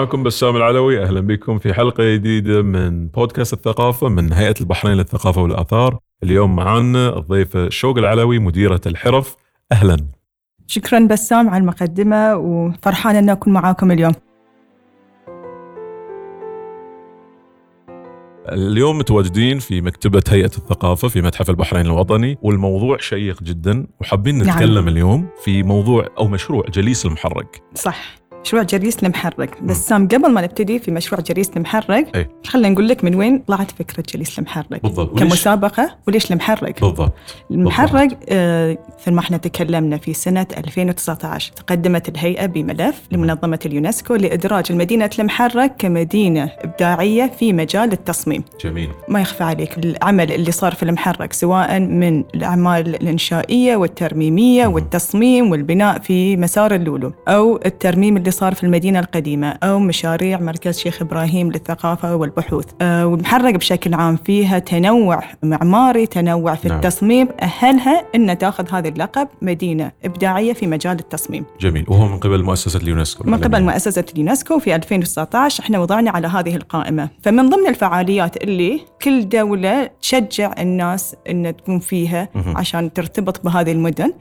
معكم 0.00 0.22
بسام 0.22 0.56
العلوي. 0.56 1.02
أهلا 1.02 1.20
بكم 1.20 1.58
في 1.58 1.74
حلقة 1.74 2.14
جديدة 2.14 2.62
من 2.62 3.06
بودكاست 3.06 3.52
الثقافة 3.52 4.08
من 4.08 4.32
هيئة 4.32 4.54
البحرين 4.60 4.96
للثقافة 4.96 5.42
والآثار. 5.42 5.98
اليوم 6.22 6.56
معنا 6.56 7.18
الضيفة 7.18 7.68
شوق 7.68 7.98
العلوي 7.98 8.38
مديرة 8.38 8.80
الحرف. 8.86 9.36
أهلا. 9.72 9.96
شكرا 10.66 11.06
بسام 11.06 11.48
على 11.48 11.60
المقدمة 11.60 12.36
وفرحانه 12.36 13.18
أن 13.18 13.30
أكون 13.30 13.52
معاكم 13.52 13.90
اليوم. 13.90 14.12
اليوم 18.52 18.98
متواجدين 18.98 19.58
في 19.58 19.80
مكتبة 19.80 20.22
هيئة 20.28 20.46
الثقافة 20.46 21.08
في 21.08 21.22
متحف 21.22 21.50
البحرين 21.50 21.86
الوطني 21.86 22.38
والموضوع 22.42 22.96
شيق 22.96 23.42
جدا 23.42 23.86
وحابين 24.00 24.38
نتكلم 24.38 24.74
نعم. 24.74 24.88
اليوم 24.88 25.28
في 25.44 25.62
موضوع 25.62 26.06
أو 26.18 26.28
مشروع 26.28 26.64
جليس 26.68 27.06
المحرك. 27.06 27.62
صح. 27.74 28.19
مشروع 28.44 28.62
جليس 28.62 29.04
المحرق. 29.04 29.62
بسام 29.62 30.08
قبل 30.08 30.32
ما 30.32 30.40
نبتدي 30.40 30.78
في 30.78 30.90
مشروع 30.90 31.20
جليس 31.20 31.50
المحرق 31.56 32.16
إيه. 32.16 32.28
خلينا 32.46 32.68
نقول 32.68 32.88
لك 32.88 33.04
من 33.04 33.14
وين 33.14 33.38
طلعت 33.38 33.70
فكرة 33.70 34.04
جليس 34.14 34.38
المحرق. 34.38 34.82
بالضبط. 34.82 35.18
كمسابقة 35.18 35.96
وليش 36.08 36.32
المحرق؟ 36.32 36.80
بالضبط. 36.80 37.12
المحرق 37.50 38.18
آه 38.28 38.78
مثل 39.00 39.12
ما 39.12 39.20
إحنا 39.20 39.36
تكلمنا 39.36 39.96
في 39.96 40.14
سنة 40.14 40.46
2019 40.56 41.52
تقدمت 41.52 42.08
الهيئة 42.08 42.46
بملف 42.46 43.02
لمنظمة 43.12 43.58
اليونسكو 43.66 44.14
لإدراج 44.14 44.64
المدينة 44.70 45.10
المحرق 45.18 45.74
كمدينة 45.78 46.50
إبداعية 46.58 47.32
في 47.38 47.52
مجال 47.52 47.92
التصميم. 47.92 48.44
جميل. 48.64 48.88
ما 49.08 49.20
يخفى 49.20 49.44
عليك 49.44 49.78
العمل 49.78 50.32
اللي 50.32 50.52
صار 50.52 50.74
في 50.74 50.82
المحرق 50.82 51.32
سواء 51.32 51.80
من 51.80 52.24
الأعمال 52.34 52.94
الإنشائية 52.94 53.76
والترميمية. 53.76 54.66
والتصميم 54.66 55.50
والبناء 55.50 55.98
في 55.98 56.36
مسار 56.36 56.74
اللولو 56.74 57.12
أو 57.28 57.60
الترميم 57.66 58.16
اللي 58.16 58.29
اللي 58.30 58.38
صار 58.38 58.54
في 58.54 58.64
المدينة 58.64 58.98
القديمة 58.98 59.48
أو 59.48 59.78
مشاريع 59.78 60.40
مركز 60.40 60.78
شيخ 60.78 61.02
إبراهيم 61.02 61.52
للثقافة 61.52 62.14
والبحوث. 62.16 62.66
أه 62.80 63.06
والمحرق 63.06 63.54
بشكل 63.54 63.94
عام 63.94 64.16
فيها 64.16 64.58
تنوع 64.58 65.22
معماري 65.42 66.06
تنوع 66.06 66.54
في 66.54 66.68
نعم. 66.68 66.76
التصميم. 66.76 67.28
أهلها 67.42 68.04
أن 68.14 68.38
تأخذ 68.38 68.68
هذا 68.72 68.88
اللقب 68.88 69.28
مدينة 69.42 69.92
إبداعية 70.04 70.52
في 70.52 70.66
مجال 70.66 70.98
التصميم. 70.98 71.44
جميل. 71.60 71.84
وهو 71.88 72.08
من 72.08 72.18
قبل 72.18 72.44
مؤسسة 72.44 72.80
اليونسكو 72.80 73.24
من 73.30 73.38
قبل 73.38 73.62
مؤسسة 73.62 74.04
اليونسكو 74.14 74.58
في 74.58 74.74
2019 74.74 75.62
إحنا 75.62 75.78
وضعنا 75.78 76.10
على 76.10 76.26
هذه 76.26 76.56
القائمة. 76.56 77.08
فمن 77.22 77.48
ضمن 77.48 77.66
الفعاليات 77.68 78.36
اللي 78.36 78.80
كل 79.02 79.28
دولة 79.28 79.90
تشجع 80.02 80.54
الناس 80.58 81.16
أن 81.30 81.56
تكون 81.56 81.78
فيها 81.78 82.28
عشان 82.56 82.92
ترتبط 82.92 83.44
بهذه 83.44 83.72
المدن 83.72 84.12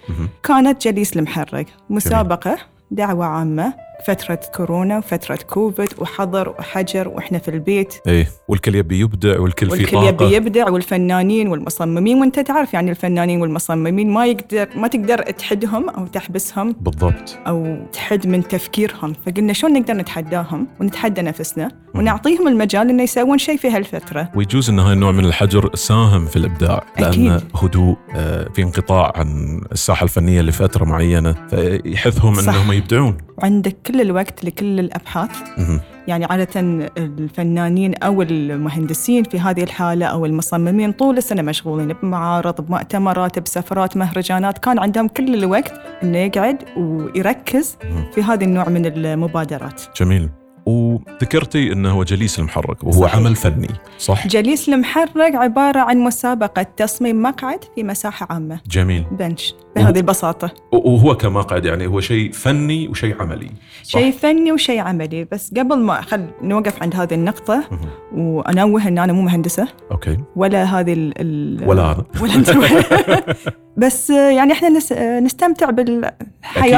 كانت 0.43 0.87
جليس 0.87 1.17
المحرق 1.17 1.65
مسابقة 1.89 2.57
دعوة 2.91 3.25
عامة 3.25 3.89
فترة 4.05 4.39
كورونا 4.55 4.97
وفترة 4.97 5.39
كوفيد 5.50 5.89
وحظر 5.97 6.50
وحجر 6.50 7.08
وإحنا 7.08 7.38
في 7.38 7.47
البيت. 7.47 7.94
إيه 8.08 8.28
والكل 8.47 8.75
يبي 8.75 9.00
يبدع 9.00 9.39
والكل, 9.39 9.69
والكل 9.69 9.86
في 9.86 9.92
طاقة. 9.92 10.08
يبي 10.08 10.36
يبدع 10.36 10.69
والفنانين 10.69 11.47
والمصممين 11.47 12.20
وأنت 12.20 12.39
تعرف 12.39 12.73
يعني 12.73 12.92
الفنانين 12.92 13.42
والمصممين 13.42 14.09
ما 14.09 14.25
يقدر 14.25 14.70
ما 14.75 14.88
تقدر 14.88 15.17
تحدهم 15.17 15.89
أو 15.89 16.08
تحبسهم. 16.08 16.75
بالضبط. 16.81 17.38
أو 17.47 17.77
تحد 17.94 18.27
من 18.27 18.47
تفكيرهم. 18.47 19.14
فقلنا 19.25 19.53
شلون 19.53 19.73
نقدر 19.73 19.94
نتحداهم 19.94 20.67
ونتحدى 20.81 21.22
نفسنا 21.22 21.72
ونعطيهم 21.95 22.47
المجال 22.47 22.89
إنه 22.89 23.03
يسوون 23.03 23.38
شيء 23.38 23.58
في 23.58 23.70
هالفترة. 23.70 24.31
ويجوز 24.36 24.70
إن 24.70 24.80
هاي 24.80 24.94
النوع 24.94 25.11
من 25.11 25.25
الحجر 25.25 25.75
ساهم 25.75 26.25
في 26.25 26.36
الإبداع 26.36 26.83
لأن 27.00 27.08
أكيد. 27.08 27.42
هدوء 27.55 27.97
آه، 28.16 28.47
في 28.53 28.61
انقطاع 28.64 29.14
عن 29.16 29.61
الساحة 29.72 30.03
الفنية 30.03 30.42
لفترة 30.42 30.86
معينة 30.86 31.36
فيحثهم. 31.50 32.39
إنهم 32.39 32.72
يبدعون. 32.72 33.17
وعندك 33.38 33.89
كل 33.92 34.02
الوقت 34.02 34.45
لكل 34.45 34.80
الأبحاث. 34.80 35.30
يعني 36.08 36.26
عادة 36.26 36.60
الفنانين 36.98 37.95
أو 37.95 38.22
المهندسين 38.22 39.23
في 39.23 39.39
هذه 39.39 39.64
الحالة 39.64 40.05
أو 40.05 40.26
المصممين 40.26 40.92
طول 40.92 41.17
السنة 41.17 41.42
مشغولين 41.42 41.94
بمعارض 41.94 42.61
بمؤتمرات 42.61 43.39
بسفرات 43.39 43.98
مهرجانات. 43.98 44.58
كان 44.58 44.80
عندهم 44.80 45.08
كل 45.08 45.33
الوقت 45.33 45.73
أنه 46.04 46.17
يقعد 46.17 46.58
ويركز 46.78 47.78
في 48.16 48.23
هذا 48.23 48.44
النوع 48.44 48.70
من 48.70 48.86
المبادرات. 48.86 49.82
جميل. 49.98 50.30
وذكرتي 50.69 51.73
إنه 51.73 51.91
هو 51.91 52.03
جليس 52.03 52.39
المحرك 52.39 52.83
وهو 52.83 53.02
صحيح. 53.02 53.15
عمل 53.15 53.35
فني 53.35 53.67
صح؟ 53.97 54.27
جليس 54.27 54.69
المحرك 54.69 55.35
عبارة 55.35 55.80
عن 55.80 55.97
مسابقة 55.97 56.63
تصميم 56.77 57.21
مقعد 57.21 57.63
في 57.75 57.83
مساحة 57.83 58.27
عامة. 58.30 58.59
جميل. 58.69 59.05
بنش. 59.11 59.53
بهذه 59.75 59.97
البساطة. 59.97 60.52
وهو 60.71 61.15
كمقعد 61.17 61.65
يعني 61.65 61.87
هو 61.87 61.99
شيء 61.99 62.31
فني 62.31 62.87
وشيء 62.87 63.21
عملي؟ 63.21 63.49
شيء 63.83 64.11
فني 64.11 64.52
وشيء 64.52 64.80
عملي. 64.80 65.27
بس 65.31 65.53
قبل 65.57 65.80
ما 65.80 66.02
خل 66.02 66.25
نوقف 66.41 66.83
عند 66.83 66.95
هذه 66.95 67.13
النقطة 67.13 67.63
وأنوه 68.13 68.87
إن 68.87 68.97
أنا 68.97 69.13
مو 69.13 69.21
مهندسة. 69.21 69.67
أوكي. 69.91 70.17
ولا 70.36 70.63
هذه 70.63 70.93
ال 70.93 71.63
ولا 71.65 71.83
هذا 71.83 72.05
ولا 72.21 72.36
أنت. 72.36 72.49
بس 73.77 74.09
يعني 74.09 74.51
إحنا 74.53 74.69
نستمتع 75.19 75.69
بالحياة 75.69 76.13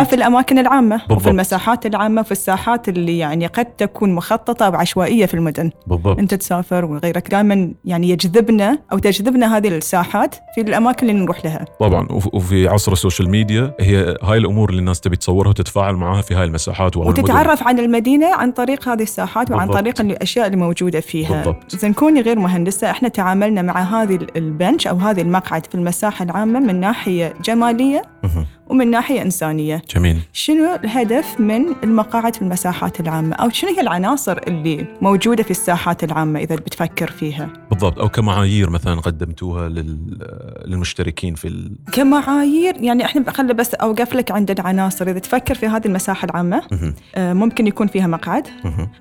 أكيد. 0.01 0.03
في 0.03 0.15
الأماكن 0.15 0.59
العامة 0.59 0.95
بالضبط. 0.97 1.17
وفي 1.17 1.29
المساحات 1.29 1.85
العامة 1.85 2.21
وفي 2.21 2.31
الساحات 2.31 2.89
اللي 2.89 3.17
يعني 3.17 3.47
قد 3.47 3.65
تكون 3.85 4.15
مخططة 4.15 4.69
بعشوائية 4.69 5.25
في 5.25 5.33
المدن. 5.33 5.71
بالضبط. 5.87 6.19
أنت 6.19 6.33
تسافر 6.33 6.85
وغيرك 6.85 7.31
دائما 7.31 7.73
يعني 7.85 8.09
يجذبنا 8.09 8.79
أو 8.91 8.97
تجذبنا 8.97 9.57
هذه 9.57 9.67
الساحات 9.67 10.35
في 10.55 10.61
الأماكن 10.61 11.09
اللي 11.09 11.21
نروح 11.21 11.45
لها. 11.45 11.65
طبعا. 11.79 12.07
وفي 12.33 12.67
عصر 12.67 12.91
ال 12.91 12.97
social 12.97 13.29
media 13.29 13.73
هي 13.79 14.15
هاي 14.23 14.37
الأمور 14.37 14.69
اللي 14.69 14.79
الناس 14.79 14.99
تبي 14.99 15.15
تصورها 15.15 15.49
وتتفاعل 15.49 15.95
معها 15.95 16.21
في 16.21 16.35
هاي 16.35 16.43
المساحات 16.43 16.97
وتتعرف 16.97 17.67
عن 17.67 17.79
المدينة 17.79 18.35
عن 18.35 18.51
طريق 18.51 18.89
هذه 18.89 19.03
الساحات 19.03 19.51
وعن 19.51 19.67
بالضبط. 19.67 19.81
طريق 19.81 20.01
الأشياء 20.01 20.45
اللي 20.45 20.57
موجودة 20.57 20.99
فيها. 20.99 21.35
بالضبط. 21.35 21.73
اذا 21.73 21.91
كوني 21.91 22.21
غير 22.21 22.39
مهندسة 22.39 22.91
إحنا 22.91 23.07
تعاملنا 23.07 23.61
مع 23.61 23.81
هذه 23.81 24.19
ال 24.35 24.44
bench 24.44 24.87
أو 24.87 24.97
هذه 24.97 25.21
المقعد 25.21 25.65
في 25.65 25.75
المساحة 25.75 26.25
العامة 26.25 26.59
من 26.59 26.79
ناحية 26.79 27.33
جمالية 27.43 28.01
ومن 28.71 28.91
ناحية 28.91 29.21
إنسانية. 29.21 29.81
جميل. 29.95 30.17
شنو 30.33 30.75
الهدف 30.83 31.39
من 31.39 31.65
المقاعد 31.83 32.35
في 32.35 32.41
المساحات 32.41 32.99
العامة؟ 32.99 33.35
أو 33.35 33.49
شنو 33.49 33.69
هي 33.69 33.81
العناصر 33.81 34.37
اللي 34.47 34.85
موجودة 35.01 35.43
في 35.43 35.51
الساحات 35.51 36.03
العامة 36.03 36.39
إذا 36.39 36.55
بتفكر 36.55 37.11
فيها؟ 37.11 37.49
بالضبط. 37.69 37.99
أو 37.99 38.09
كمعايير 38.09 38.69
مثلا 38.69 39.01
قدمتوها 39.01 39.69
للمشتركين 40.65 41.35
في 41.35 41.47
ال... 41.47 41.71
كمعايير 41.91 42.75
يعني 42.83 43.05
إحنا 43.05 43.31
خلي 43.31 43.53
بس 43.53 43.73
أوقف 43.73 44.15
لك 44.15 44.31
عند 44.31 44.51
العناصر. 44.51 45.09
إذا 45.09 45.19
تفكر 45.19 45.55
في 45.55 45.67
هذه 45.67 45.85
المساحة 45.85 46.25
العامة 46.25 46.61
آه 47.15 47.33
ممكن 47.33 47.67
يكون 47.67 47.87
فيها 47.87 48.07
مقعد 48.07 48.47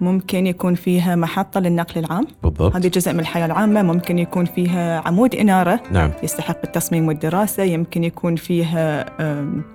ممكن 0.01 0.47
يكون 0.47 0.75
فيها 0.75 1.17
محطة 1.17 1.61
للنقل 1.61 2.01
العام. 2.01 2.27
بالضبط. 2.43 2.77
هذه 2.77 2.89
جزء 2.89 3.13
من 3.13 3.21
الحياة 3.21 3.47
العامة. 3.47 3.83
ممكن 3.83 4.19
يكون 4.19 4.45
فيها 4.45 5.03
عمود 5.07 5.35
إنارة 5.35 5.81
نعم. 5.93 6.11
يستحق 6.23 6.59
التصميم 6.65 7.09
والدراسة. 7.09 7.63
يمكن 7.63 8.05
يكون 8.05 8.37
فيها 8.37 9.07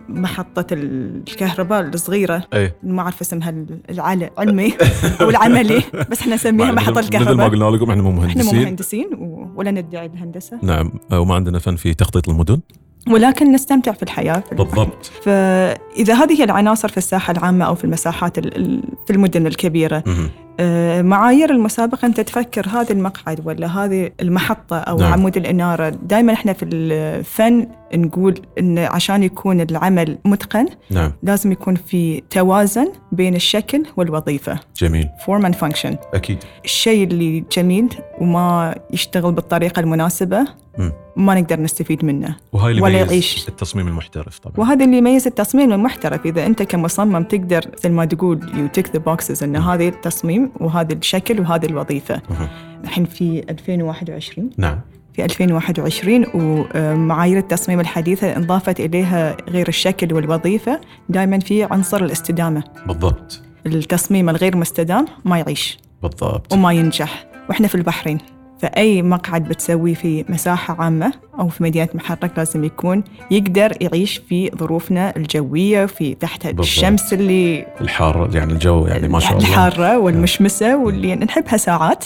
محطة 0.10 0.66
الكهرباء 0.72 1.82
الصغيرة. 1.82 2.44
أي. 2.54 2.74
ما 2.84 3.02
أعرف 3.02 3.22
اسمها 3.22 3.66
العلمي 3.90 4.74
أو 5.22 5.30
العملي. 5.30 5.84
بس 6.12 6.22
إحنا 6.22 6.36
نسميها 6.36 6.72
محطة 6.72 7.00
الكهرباء 7.00 7.34
مثل 7.34 7.38
ما 7.38 7.48
قلنا 7.48 7.78
لكم 7.78 7.90
إحنا 7.90 8.04
مو 8.04 8.12
مهندسين 8.12 8.48
إحنا 8.48 8.60
مو 8.60 8.66
مهندسين. 8.66 9.10
ولا 9.56 9.72
ندعي 9.72 10.06
الهندسة. 10.06 10.60
نعم 10.62 10.92
وما 11.12 11.36
عندنا 11.36 11.60
فن 11.60 11.76
في 11.76 11.94
تخطيط 11.94 12.30
المدن. 12.30 12.60
ولكن 13.10 13.52
نستمتع 13.52 13.92
في 13.92 14.04
الحياة. 14.04 14.44
في 14.50 14.56
بالضبط. 14.56 15.12
فإذا 15.96 16.14
هذه 16.14 16.44
العناصر 16.44 16.88
في 16.88 16.98
الساحة 16.98 17.32
العامة 17.32 17.66
أو 17.66 17.76
في 17.76 17.84
المساحات 17.84 18.40
في 19.06 19.10
المدن 19.10 19.48
الكبيرة 19.48 20.04
آه، 20.60 21.02
معايير 21.02 21.52
المسابقة 21.52 22.06
أنت 22.06 22.20
تفكر 22.20 22.68
هذا 22.70 22.92
المقعد 22.94 23.42
ولا 23.46 23.68
هذه 23.68 24.12
المحطة 24.22 24.78
أو 24.78 24.98
نعم. 24.98 25.14
عمود 25.14 25.38
الإنارة؟ 25.38 25.90
دائما 25.90 26.34
إحنا 26.34 26.54
في 26.54 26.66
الفن 26.66 27.68
نقول 27.94 28.40
إن 28.60 28.80
عشان 28.80 29.24
يكون 29.24 29.62
العمل 29.62 30.18
متقن 30.26 30.66
نعم. 30.92 31.12
لازم 31.24 31.52
يكون 31.52 31.76
في 31.76 32.24
توازن 32.30 32.92
بين 33.12 33.36
الشكل 33.36 33.84
والوظيفة. 33.98 34.60
جميل. 34.78 35.10
form 35.26 35.46
and 35.46 35.56
function 35.56 35.96
أكيد. 36.14 36.38
الشيء 36.66 37.04
اللي 37.04 37.44
جميل 37.52 37.88
وما 38.22 38.76
يشتغل 38.92 39.32
بالطريقة 39.32 39.80
المناسبة 39.80 40.42
م. 40.78 40.90
ما 41.16 41.42
نقدر 41.42 41.62
نستفيد 41.62 42.06
منه 42.06 42.36
وهاي 42.54 42.72
اللي 42.72 42.82
ولا 42.82 42.98
يعيش. 42.98 43.48
التصميم 43.48 43.88
المحترف 43.88 44.40
طبعا. 44.40 44.56
وهذا 44.58 44.86
اللي 44.86 44.98
يميز 44.98 45.28
التصميم 45.28 45.74
المحترف 45.86 46.26
إذا 46.26 46.46
أنت 46.46 46.64
كمصمم 46.64 47.24
تقدر 47.24 47.66
زي 47.84 47.90
ما 47.90 48.06
تقول 48.06 48.52
you 48.58 48.68
tick 48.68 48.90
the 48.90 49.00
boxes 49.00 49.44
إن 49.44 49.56
هذا 49.56 49.84
التصميم 49.84 50.52
وهذا 50.60 50.94
الشكل 50.94 51.40
وهذه 51.40 51.66
الوظيفة. 51.66 52.22
الحين 52.84 53.06
في 53.06 53.44
2021 53.50 54.50
نعم. 54.58 54.80
في 55.14 55.26
2021 55.26 56.26
ومعايير 56.34 57.38
التصميم 57.38 57.80
الحديثة 57.80 58.36
انضافت 58.36 58.80
إليها 58.80 59.38
غير 59.50 59.68
الشكل 59.68 60.14
والوظيفة 60.14 60.82
دائما 61.10 61.40
في 61.40 61.64
عنصر 61.64 62.04
الاستدامة. 62.04 62.64
بالضبط. 62.88 63.42
التصميم 63.66 64.30
الغير 64.30 64.58
مستدام 64.58 65.06
ما 65.26 65.38
يعيش. 65.40 65.78
بالضبط. 66.04 66.54
وما 66.54 66.74
ينجح. 66.74 67.26
وإحنا 67.50 67.68
في 67.68 67.76
البحرين. 67.76 68.18
فأي 68.60 69.02
مقعد 69.02 69.44
بتسويه 69.44 69.94
في 69.94 70.26
مساحة 70.30 70.82
عامة 70.84 71.14
أو 71.40 71.48
في 71.50 71.64
مدينة 71.64 71.90
محرك 71.94 72.32
لازم 72.38 72.64
يكون 72.64 73.04
يقدر 73.32 73.78
يعيش 73.82 74.18
في 74.30 74.52
ظروفنا 74.56 75.16
الجوية 75.18 75.86
في 75.86 76.14
تحت 76.16 76.46
بالضبط. 76.48 76.60
الشمس 76.66 77.14
اللي 77.14 77.66
الحار 77.82 78.30
يعني 78.34 78.54
الجو 78.54 78.86
يعني 78.88 79.08
ما 79.08 79.20
شاء 79.20 79.32
الله. 79.38 79.50
الحارة 79.50 79.98
والمشمسة 80.00 80.78
واللي 80.78 81.16
نحبها 81.16 81.58
ساعات. 81.58 82.06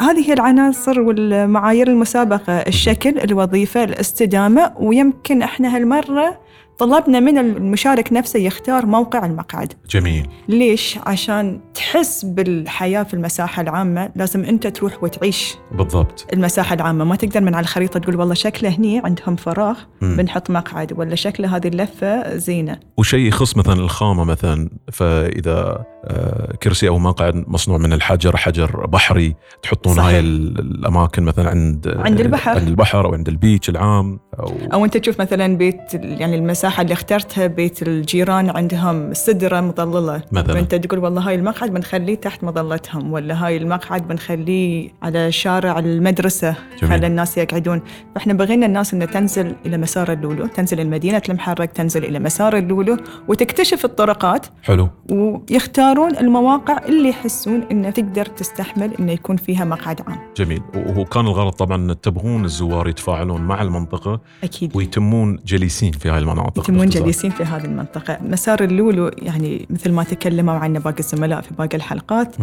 هذه 0.00 0.28
هي 0.28 0.32
العناصر 0.32 1.00
والمعايير 1.00 1.88
المسابقة 1.88 2.52
الشكل 2.52 3.18
الوظيفة 3.18 3.84
الاستدامة 3.84 4.72
ويمكن 4.80 5.42
إحنا 5.42 5.76
هالمرة 5.76 6.38
طلبنا 6.78 7.20
من 7.20 7.38
المشارك 7.38 8.12
نفسه 8.12 8.38
يختار 8.38 8.86
موقع 8.86 9.26
المقعد 9.26 9.72
جميل 9.90 10.26
ليش؟ 10.48 10.98
عشان 11.06 11.60
تحس 11.74 12.24
بالحياة 12.24 13.02
في 13.02 13.14
المساحة 13.14 13.62
العامة 13.62 14.10
لازم 14.16 14.44
أنت 14.44 14.66
تروح 14.66 15.02
وتعيش 15.02 15.54
بالضبط 15.72 16.26
المساحة 16.32 16.74
العامة 16.74 17.04
ما 17.04 17.16
تقدر 17.16 17.40
من 17.40 17.54
على 17.54 17.62
الخريطة 17.64 18.00
تقول 18.00 18.16
والله 18.16 18.34
شكله 18.34 18.68
هني 18.68 18.98
عندهم 19.04 19.36
فراغ. 19.36 19.78
بنحط 20.02 20.50
مقعد 20.50 20.92
ولا 20.98 21.14
شكله 21.14 21.56
هذه 21.56 21.68
اللفة 21.68 22.36
زينة 22.36 22.80
وشيء 22.96 23.26
يخص 23.28 23.56
مثلا 23.56 23.74
الخامة 23.74 24.24
مثلا 24.24 24.70
فإذا 24.92 25.84
آه، 26.08 26.56
كرسي 26.62 26.88
أو 26.88 26.98
مقعد 26.98 27.44
مصنوع 27.48 27.78
من 27.78 27.92
الحجر 27.92 28.36
حجر 28.36 28.86
بحري 28.86 29.34
تحطون. 29.62 29.98
هاي 29.98 30.20
ال- 30.20 30.58
الأماكن 30.58 31.22
مثلا 31.22 31.50
عند 31.50 31.94
عند 31.98 32.20
البحر. 32.20 32.50
عند 32.50 32.68
البحر 32.68 33.04
أو 33.06 33.14
عند 33.14 33.28
البيتش 33.28 33.68
العام 33.68 34.18
أو 34.40 34.52
أو 34.72 34.84
أنت 34.84 34.96
تشوف 34.96 35.20
مثلا 35.20 35.56
بيت 35.56 35.94
يعني 35.94 36.36
المساحة 36.36 36.65
اللي 36.66 36.92
اخترتها 36.92 37.46
بيت 37.46 37.82
الجيران 37.82 38.50
عندهم 38.50 39.14
سدرة 39.14 39.60
مظللة. 39.60 40.22
مثلاً. 40.32 40.54
فأنت 40.54 40.74
تقول 40.74 40.98
والله 40.98 41.28
هاي 41.28 41.34
المقعد 41.34 41.70
بنخليه 41.74 42.14
تحت 42.14 42.44
مظلتهم 42.44 43.12
ولا 43.12 43.46
هاي 43.46 43.56
المقعد 43.56 44.08
بنخليه 44.08 44.90
على 45.02 45.32
شارع 45.32 45.78
المدرسة. 45.78 46.56
جميل. 46.82 46.92
خلى 46.92 47.06
الناس 47.06 47.38
يقعدون. 47.38 47.82
فإحنا 48.14 48.34
بغينا 48.34 48.66
الناس 48.66 48.94
أن 48.94 49.10
تنزل 49.10 49.54
إلى 49.66 49.78
مسار 49.78 50.12
اللولو 50.12 50.46
تنزل 50.46 50.80
المدينة 50.80 51.22
المحرك 51.28 51.72
تنزل 51.72 52.04
إلى 52.04 52.18
مسار 52.18 52.56
اللولو 52.56 52.96
وتكتشف 53.28 53.84
الطرقات. 53.84 54.46
حلو. 54.62 54.88
ويختارون 55.10 56.16
المواقع 56.16 56.78
اللي 56.88 57.08
يحسون 57.08 57.62
أنه 57.70 57.90
تقدر 57.90 58.26
تستحمل 58.26 58.94
أنه 59.00 59.12
يكون 59.12 59.36
فيها 59.36 59.64
مقعد 59.64 60.00
عام. 60.06 60.18
جميل. 60.36 60.62
وهو 60.74 61.04
كان 61.04 61.26
الغرض 61.26 61.52
طبعا 61.52 61.92
تبغون 61.92 62.44
الزوار 62.44 62.88
يتفاعلون 62.88 63.40
مع 63.40 63.62
المنطقة. 63.62 64.20
أكيد. 64.44 64.76
ويتمون 64.76 65.38
جليسين 65.46 65.92
في 65.92 66.08
هاي 66.08 66.18
المناطق. 66.18 66.55
يتمون. 66.56 66.88
جالسين 66.88 67.30
في 67.30 67.44
هذه 67.44 67.64
المنطقة. 67.64 68.18
مسار 68.22 68.64
اللولو 68.64 69.10
يعني 69.18 69.66
مثل 69.70 69.92
ما 69.92 70.04
تكلموا 70.04 70.54
عنه 70.54 70.78
باقي 70.78 70.98
الزملاء 70.98 71.40
في 71.40 71.54
باقي 71.58 71.76
الحلقات 71.76 72.36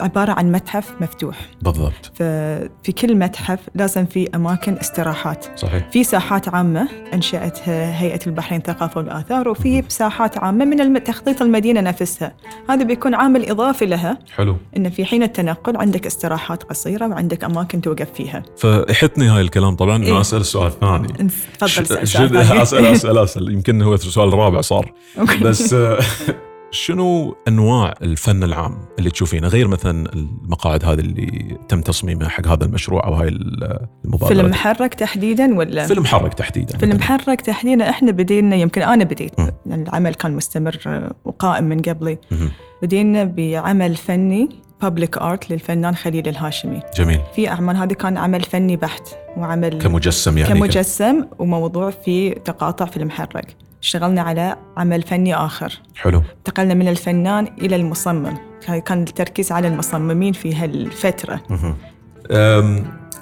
عبارة 0.00 0.32
عن 0.32 0.52
متحف 0.52 0.94
مفتوح. 1.00 1.36
بالضبط. 1.62 2.12
ففي 2.14 2.92
كل 2.98 3.16
متحف 3.16 3.58
لازم 3.74 4.06
في 4.06 4.28
أماكن 4.34 4.72
استراحات. 4.72 5.46
صحيح. 5.56 5.90
في 5.90 6.04
ساحات 6.04 6.48
عامة 6.48 6.88
أنشأتها 7.14 8.00
هيئة 8.00 8.20
البحرين 8.26 8.60
ثقافة 8.60 8.98
والآثار 8.98 9.48
وفي 9.48 9.84
ساحات 9.88 10.38
عامة 10.38 10.64
من 10.64 11.04
تخطيط 11.04 11.42
المدينة 11.42 11.80
نفسها. 11.80 12.34
هذا 12.70 12.84
بيكون 12.84 13.14
عامل 13.14 13.50
إضافي 13.50 13.86
لها. 13.86 14.18
حلو. 14.36 14.56
أن 14.76 14.90
في 14.90 15.04
حين 15.04 15.22
التنقل 15.22 15.76
عندك 15.76 16.06
استراحات 16.06 16.62
قصيرة 16.62 17.06
وعندك 17.06 17.44
أماكن 17.44 17.80
توقف 17.80 18.12
فيها. 18.12 18.42
فيحطني 18.56 19.28
هاي 19.28 19.40
الكلام 19.40 19.76
طبعا 19.76 19.96
إنه 19.96 20.06
إيه. 20.06 20.20
أسأل 20.20 20.40
السؤال 20.40 20.66
الثاني 20.66 21.08
تفضل 21.08 21.86
سؤال 21.86 22.06
ثاني. 22.06 22.62
اسال 22.62 22.86
اسال 22.86 23.18
أسأل. 23.18 23.53
يمكن 23.54 23.82
هو 23.82 23.94
السؤال 23.94 24.28
الرابع 24.28 24.60
صار. 24.60 24.92
بس 25.42 25.74
آه، 25.74 25.98
شنو 26.70 27.36
أنواع 27.48 27.94
الفن 28.02 28.44
العام 28.44 28.78
اللي 28.98 29.10
تشوفينه؟ 29.10 29.48
غير 29.48 29.68
مثلا 29.68 30.12
المقاعد 30.12 30.84
هذه 30.84 31.00
اللي 31.00 31.58
تم 31.68 31.80
تصميمها 31.80 32.28
حق 32.28 32.46
هذا 32.46 32.64
المشروع 32.64 33.06
أو 33.06 33.14
هاي 33.14 33.28
المبادرة 33.28 34.28
فيلم 34.28 34.50
محرك 34.50 34.94
تحديدا 34.94 35.58
ولا؟ 35.58 35.86
فيلم 35.86 36.04
حرك 36.04 36.34
تحديدا. 36.34 36.78
فيلم 36.78 37.00
حرك 37.00 37.40
تحديدا. 37.40 37.90
إحنا 37.90 38.12
بدينا 38.12 38.56
يمكن 38.56 38.82
أنا 38.82 39.04
بديت. 39.04 39.32
العمل 39.66 40.14
كان 40.14 40.36
مستمر 40.36 40.78
آه، 40.86 41.14
وقائم 41.24 41.64
من 41.64 41.82
قبلي. 41.82 42.18
بدينا 42.82 43.24
بعمل 43.24 43.96
فني 43.96 44.48
بابليك 44.82 45.18
ارت 45.18 45.50
للفنان 45.50 45.94
خليل 45.94 46.28
الهاشمي. 46.28 46.80
جميل. 46.96 47.20
في 47.36 47.48
أعمال 47.48 47.76
هذه 47.76 47.92
كان 47.92 48.18
عمل 48.18 48.42
فني 48.42 48.76
بحت 48.76 49.08
وعمل 49.36 49.82
كمجسم 49.82 50.38
يعني 50.38 50.54
كمجسم 50.54 51.24
وموضوع 51.38 51.90
في 51.90 52.30
تقاطع 52.30 52.84
في 52.84 52.96
المحرك. 52.96 53.56
اشتغلنا 53.82 54.22
على 54.22 54.56
عمل 54.76 55.02
فني 55.02 55.34
آخر. 55.34 55.80
حلو. 55.96 56.22
انتقلنا 56.38 56.74
من 56.74 56.88
الفنان 56.88 57.48
إلى 57.62 57.76
المصمم. 57.76 58.34
كان 58.84 59.02
التركيز 59.02 59.52
على 59.52 59.68
المصممين 59.68 60.32
في 60.32 60.54
هالفترة. 60.54 61.40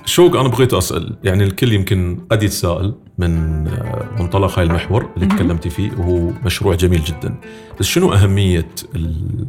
شوق 0.05 0.37
أنا 0.37 0.49
بغيت 0.49 0.75
أسأل. 0.75 1.17
يعني 1.25 1.45
الكل 1.45 1.73
يمكن 1.73 2.19
قد 2.31 2.43
يتساءل 2.43 2.95
من 3.19 3.67
آه، 3.69 4.07
منطلق 4.23 4.59
هاي 4.59 4.67
المحور 4.67 5.11
اللي. 5.17 5.27
تكلمتي 5.27 5.71
فيه 5.71 5.91
وهو 5.99 6.31
مشروع 6.45 6.75
جميل 6.75 7.05
جدا. 7.05 7.35
بس 7.81 7.87
شنو 7.87 8.13
أهمية 8.13 8.69
ال- 8.95 9.47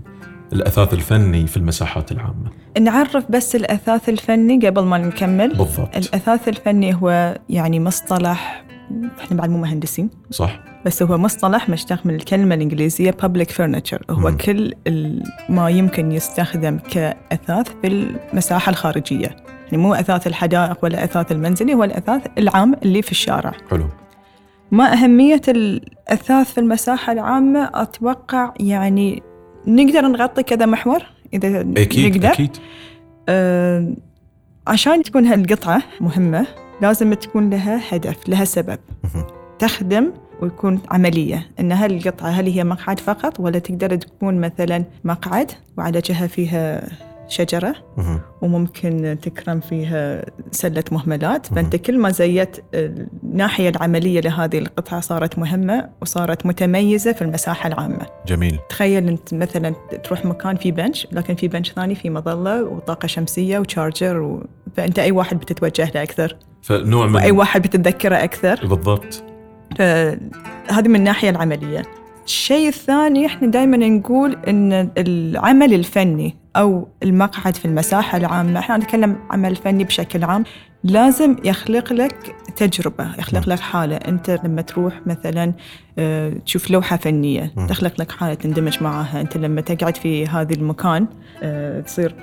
الأثاث 0.54 0.94
الفني 0.94 1.48
في 1.48 1.58
المساحات 1.58 2.12
العامة. 2.12 2.52
نعرف 2.82 3.32
بس 3.32 3.56
الأثاث 3.56 4.10
الفني 4.10 4.68
قبل 4.68 4.84
ما 4.84 4.98
نكمل. 4.98 5.50
بالضبط. 5.50 5.98
الأثاث 5.98 6.48
الفني 6.48 6.96
هو 6.96 7.38
يعني 7.50 7.80
مصطلح 7.80 8.66
إحنا 9.20 9.38
بعد 9.38 9.50
مو 9.50 9.58
مهندسين. 9.58 10.10
صح. 10.32 10.60
بس 10.86 11.04
هو 11.04 11.18
مصطلح 11.18 11.70
مشتق 11.70 12.06
من 12.06 12.16
الكلمة 12.16 12.56
الإنجليزية 12.56 13.12
public 13.12 13.48
furniture. 13.48 14.02
هو 14.10 14.30
مم. 14.30 14.38
كل 14.38 14.74
ما 15.50 15.70
يمكن 15.70 16.12
يستخدم 16.12 16.78
كأثاث 16.78 17.68
في 17.82 17.88
المساحة 17.88 18.70
الخارجية. 18.70 19.36
يعني 19.66 19.78
مو 19.78 19.94
أثاث 19.94 20.28
الحدائق 20.28 20.78
ولا 20.84 21.04
أثاث 21.04 21.32
المنزلي 21.32 21.74
هو 21.74 21.84
الأثاث 21.84 22.22
العام 22.38 22.76
اللي 22.84 23.02
في 23.02 23.12
الشارع. 23.12 23.54
حلو. 23.72 23.86
ما 24.72 24.94
أهمية 24.94 25.42
الأثاث 25.48 26.54
في 26.54 26.60
المساحة 26.60 27.14
العامة؟ 27.14 27.70
أتوقع 27.74 28.54
يعني 28.60 29.24
نقدر 29.68 30.02
نغطي 30.02 30.44
كذا 30.44 30.66
محور 30.66 31.04
إذا 31.34 31.62
أكيد 31.78 32.16
نقدر؟ 32.16 32.32
أكيد. 32.32 32.58
آه، 33.30 33.94
عشان 34.68 35.04
تكون 35.04 35.26
هالقطعة 35.26 35.84
مهمة 36.02 36.48
لازم 36.82 37.14
تكون 37.14 37.50
لها 37.50 37.82
هدف 37.92 38.30
لها 38.30 38.46
سبب. 38.46 38.80
تخدم 39.60 40.12
ويكون 40.42 40.80
عملية. 40.92 41.48
إن 41.60 41.72
هل 41.72 41.94
القطعة 41.94 42.30
هل 42.30 42.48
هي 42.48 42.64
مقعد 42.64 43.00
فقط 43.00 43.40
ولا 43.40 43.60
تقدر 43.60 43.96
تكون 43.96 44.42
مثلا 44.42 44.84
مقعد 45.04 45.52
وعلى 45.78 46.00
جهة 46.00 46.28
فيها 46.28 46.90
شجرة 47.28 47.76
مهم. 47.98 48.20
وممكن 48.42 49.18
تكرم 49.22 49.60
فيها 49.60 50.26
سلة 50.52 50.84
مهملات. 50.92 51.46
فأنت 51.48 51.76
كل 51.76 52.00
ما 52.00 52.10
زيت 52.10 52.58
الناحية 52.74 53.70
العملية 53.70 54.20
لهذه 54.20 54.58
القطعة 54.58 55.00
صارت 55.00 55.40
مهمة 55.40 55.90
وصارت 56.02 56.46
متميزة 56.46 57.12
في 57.12 57.22
المساحة 57.22 57.68
العامة. 57.68 58.08
جميل. 58.28 58.60
تخيل 58.70 59.08
أنت 59.08 59.34
مثلا 59.34 59.76
تروح 60.04 60.26
مكان 60.26 60.56
في 60.56 60.72
بنش 60.72 61.08
لكن 61.12 61.36
في 61.36 61.48
بنش 61.48 61.72
ثاني 61.72 61.96
في 61.96 62.10
مظلة 62.10 62.64
وطاقة 62.64 63.08
شمسية 63.08 63.60
وشارجر 63.60 64.20
و... 64.20 64.44
فأنت 64.78 65.00
أي 65.00 65.12
واحد 65.12 65.40
بتتوجه 65.40 65.92
له 65.96 66.04
أكثر. 66.04 66.38
فنوع 66.62 67.08
من 67.08 67.16
وأي 67.16 67.32
واحد 67.32 67.62
بتتذكره 67.62 68.24
أكثر. 68.24 68.68
بالضبط. 68.68 69.24
فهذه 69.78 70.88
من 70.88 70.96
الناحية 70.96 71.30
العملية. 71.30 71.82
الشيء 72.26 72.68
الثاني 72.68 73.26
إحنا 73.26 73.48
دائما 73.48 73.78
نقول 73.78 74.38
إن 74.48 74.90
العمل 74.98 75.74
الفني 75.74 76.36
أو 76.56 76.88
المقعد 77.04 77.56
في 77.56 77.66
المساحة 77.66 78.18
العامة 78.18 78.60
إحنا 78.60 78.78
نتكلم 78.78 79.16
عمل 79.32 79.56
فني 79.56 79.84
بشكل 79.84 80.24
عام 80.24 80.44
لازم 80.84 81.36
يخلق 81.44 81.94
لك 81.94 82.36
تجربة 82.56 83.16
يخلق 83.20 83.50
لك 83.50 83.60
حالة 83.60 83.96
أنت 83.96 84.40
لما 84.44 84.62
تروح 84.62 85.02
مثلا 85.06 85.54
آه، 86.00 86.30
تشوف 86.46 86.72
لوحة 86.72 86.98
فنية 86.98 87.52
مم. 87.58 87.68
تخلق 87.68 87.94
لك 88.02 88.12
حالة 88.12 88.34
تندمج 88.34 88.84
معها 88.84 89.22
أنت 89.22 89.38
لما 89.38 89.62
تقعد 89.62 89.98
في 89.98 90.28
هذا 90.28 90.54
المكان 90.54 91.08
آه، 91.44 91.80
تصير 91.82 92.16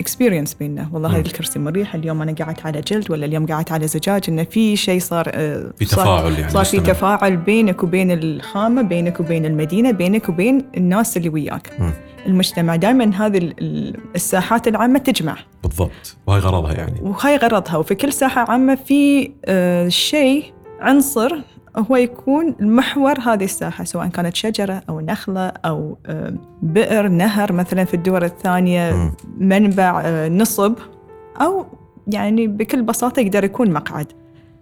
اكسبيرينس 0.00 0.54
بينه 0.54 0.88
والله. 0.92 1.08
هذا 1.10 1.20
الكرسي 1.20 1.58
مريح 1.58 1.94
اليوم 1.94 2.22
أنا 2.22 2.32
قعدت 2.32 2.66
على 2.66 2.80
جلد 2.80 3.10
ولا 3.10 3.26
اليوم 3.26 3.46
قعدت 3.46 3.72
على 3.72 3.86
زجاج 3.86 4.22
انه 4.28 4.44
في 4.44 4.76
شيء 4.76 5.00
صار 5.00 5.26
آه، 5.34 5.72
في 5.78 5.84
صار- 5.84 6.04
تفاعل 6.04 6.32
يعني 6.38 6.52
صار 6.52 6.64
في. 6.64 6.80
تفاعل 6.80 7.36
بينك 7.36 7.82
وبين 7.82 8.10
الخامة 8.10 8.82
بينك 8.82 9.20
وبين 9.20 9.44
المدينة 9.46 9.90
بينك 9.90 10.28
وبين 10.28 10.64
الناس 10.76 11.16
اللي 11.16 11.28
وياك 11.28 11.70
مم. 11.78 11.92
المجتمع 12.26 12.76
دائما 12.76 13.10
هذه 13.14 13.38
ال- 13.38 13.54
ال- 13.60 13.96
الساحات 14.14 14.68
العامة 14.68 14.98
تجمع. 14.98 15.36
بالضبط. 15.62 16.16
وهي 16.26 16.38
غرضها 16.40 16.72
يعني. 16.72 17.00
وهاي 17.02 17.36
غرضها. 17.36 17.76
وفي 17.76 17.94
كل 17.94 18.12
ساحة 18.12 18.50
عامة 18.50 18.74
في 18.74 19.30
آه، 19.44 19.88
شيء 19.88 20.44
عنصر 20.80 21.38
هو 21.76 21.96
يكون 21.96 22.54
محور 22.60 23.20
هذه 23.20 23.44
الساحة 23.44 23.84
سواء 23.84 24.06
كانت 24.08 24.36
شجرة 24.36 24.82
أو 24.88 25.00
نخلة 25.00 25.46
أو 25.48 25.98
آه، 26.06 26.34
بئر 26.62 27.08
نهر 27.08 27.52
مثلا 27.52 27.84
في 27.84 27.94
الدول 27.94 28.24
الثانية. 28.24 29.12
منبع 29.38 30.02
آه، 30.04 30.28
نصب 30.28 30.74
أو 31.40 31.66
يعني 32.06 32.46
بكل 32.46 32.82
بساطة 32.82 33.20
يقدر 33.20 33.44
يكون 33.44 33.70
مقعد. 33.70 34.12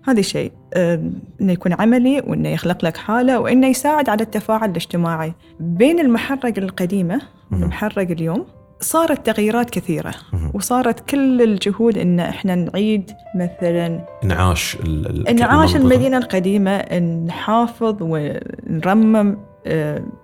هذا 0.05 0.21
شيء 0.23 0.53
إنه 0.77 1.53
يكون 1.53 1.73
عملي 1.73 2.21
وإنه 2.27 2.49
يخلق 2.49 2.85
لك 2.85 2.97
حالة 2.97 3.41
وإنه 3.41 3.67
يساعد 3.67 4.09
على 4.09 4.23
التفاعل 4.23 4.71
الاجتماعي 4.71 5.33
بين 5.61 6.01
المحرق 6.01 6.59
القديمة. 6.59 7.21
والمحرق 7.53 7.99
اليوم 8.11 8.47
صارت 8.81 9.27
تغييرات 9.27 9.71
كثيرة. 9.71 10.15
وصارت 10.55 11.11
كل 11.11 11.43
الجهود 11.43 11.99
إن 11.99 12.21
إحنا 12.21 12.55
نعيد 12.55 13.11
مثلا 13.37 14.05
انعاش 14.25 14.77
ال- 14.77 15.07
ال- 15.07 15.29
انعاش 15.29 15.77
المنطقة. 15.77 15.95
المدينة 15.95 16.19
القديمة 16.19 16.99
نحافظ 17.27 17.97
ونرمم 18.01 19.37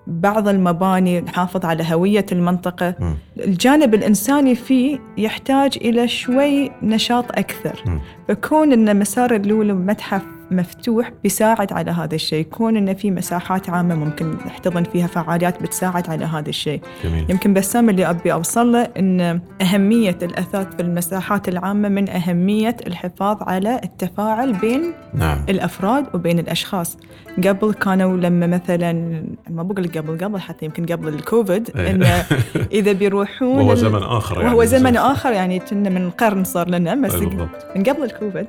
بعض 0.06 0.48
المباني 0.48 1.20
نحافظ 1.20 1.64
على 1.64 1.84
هوية 1.92 2.26
المنطقة 2.32 2.94
مم. 3.00 3.14
الجانب 3.40 3.94
الإنساني 3.94 4.54
فيه 4.54 4.98
يحتاج 5.18 5.78
إلى 5.80 6.08
شوي 6.08 6.70
نشاط 6.82 7.38
أكثر 7.38 7.82
مم. 7.86 8.00
فكون 8.28 8.72
أن 8.72 8.98
مسار 8.98 9.34
اللولو 9.34 9.74
متحف 9.74 10.35
مفتوح 10.50 11.12
بيساعد 11.22 11.72
على 11.72 11.90
هذا 11.90 12.14
الشيء. 12.14 12.44
كون 12.44 12.76
أن 12.76 12.94
في 12.94 13.10
مساحات 13.10 13.70
عامة 13.70 13.94
ممكن 13.94 14.30
نحتضن 14.46 14.82
فيها 14.82 15.06
فعاليات 15.06 15.62
بتساعد 15.62 16.10
على 16.10 16.24
هذا 16.24 16.48
الشيء. 16.48 16.80
جميل. 17.04 17.30
يمكن 17.30 17.54
بسام 17.54 17.90
اللي 17.90 18.10
أبي 18.10 18.32
أوصل 18.32 18.72
له 18.72 18.88
أن 18.98 19.40
أهمية 19.60 20.18
الأثاث 20.22 20.76
في 20.76 20.82
المساحات 20.82 21.48
العامة 21.48 21.88
من 21.88 22.08
أهمية 22.08 22.76
الحفاظ 22.86 23.36
على 23.42 23.80
التفاعل 23.84 24.52
بين 24.52 24.92
نعم. 25.14 25.38
الأفراد 25.48 26.06
وبين 26.14 26.38
الأشخاص. 26.38 26.96
قبل 27.44 27.74
كانوا 27.74 28.16
لما 28.16 28.46
مثلا 28.46 28.92
ما 29.50 29.62
بقول 29.62 29.88
قبل 29.88 30.24
قبل 30.24 30.40
حتى 30.40 30.64
يمكن 30.64 30.86
قبل 30.86 31.08
الكوفيد 31.08 31.70
إيه. 31.76 31.90
انه 31.90 32.06
إذا 32.72 32.92
بيروحون 32.92 33.48
وهو 33.48 33.74
زمن 33.74 34.02
آخر 34.02 34.40
يعني 34.40 34.54
وهو 34.54 34.64
زمن 34.64 34.96
آخر 34.96 35.32
يعني 35.32 35.58
كنا 35.58 35.90
من 35.90 36.10
قرن 36.10 36.44
صار 36.44 36.68
لنا 36.68 36.94
بس 36.94 37.14
بالضبط. 37.14 37.66
من 37.76 37.82
قبل 37.82 38.02
الكوفيد. 38.04 38.46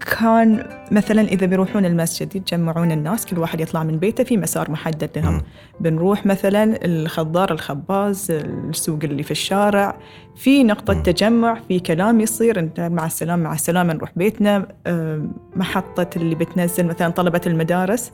كان 0.00 0.64
مثلا 0.90 1.20
إذا 1.22 1.46
بيروحون 1.46 1.84
المسجد 1.84 2.36
يتجمعون 2.36 2.92
الناس 2.92 3.26
كل 3.26 3.38
واحد 3.38 3.60
يطلع 3.60 3.82
من 3.84 3.98
بيته 3.98 4.24
في 4.24 4.36
مسار 4.36 4.70
محدد 4.70 5.10
لهم. 5.16 5.42
بنروح 5.80 6.26
مثلا 6.26 6.84
الخضار 6.84 7.52
الخباز 7.52 8.30
السوق 8.30 8.98
اللي 9.04 9.22
في 9.22 9.30
الشارع 9.30 9.96
في 10.36 10.64
نقطة 10.64 10.94
مم. 10.94 11.02
تجمع 11.02 11.58
في 11.68 11.78
كلام 11.80 12.20
يصير 12.20 12.58
إنت 12.58 12.80
مع 12.80 13.06
السلامة 13.06 13.42
مع 13.42 13.52
السلامة 13.52 13.92
نروح 13.92 14.10
بيتنا 14.16 14.68
آه، 14.86 15.22
محطة 15.56 16.10
اللي 16.16 16.34
بتنزل 16.34 16.86
مثلا 16.86 17.08
طلبة 17.08 17.40
المدارس 17.46 18.12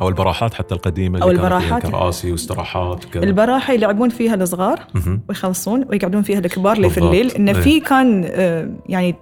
أو 0.00 0.08
البراحات 0.08 0.54
حتى 0.54 0.74
القديمة 0.74 1.18
اللي 1.18 1.34
فيها 1.34 1.44
البراحات. 1.44 1.86
كراسي 1.86 2.32
واستراحات 2.32 3.06
وكذا 3.06 3.24
البراحة 3.24 3.72
يلعبون 3.72 4.08
فيها 4.08 4.34
الصغار. 4.34 4.86
ويخلصون 5.28 5.84
ويقعدون 5.90 6.22
فيها 6.22 6.38
الكبار 6.38 6.76
اللي 6.76 6.90
في. 6.90 6.98
الليل 6.98 7.30
انه 7.30 7.52
إيه. 7.52 7.60
في 7.60 7.80
كان 7.80 8.24
آه، 8.26 8.70
يعني 8.88 9.14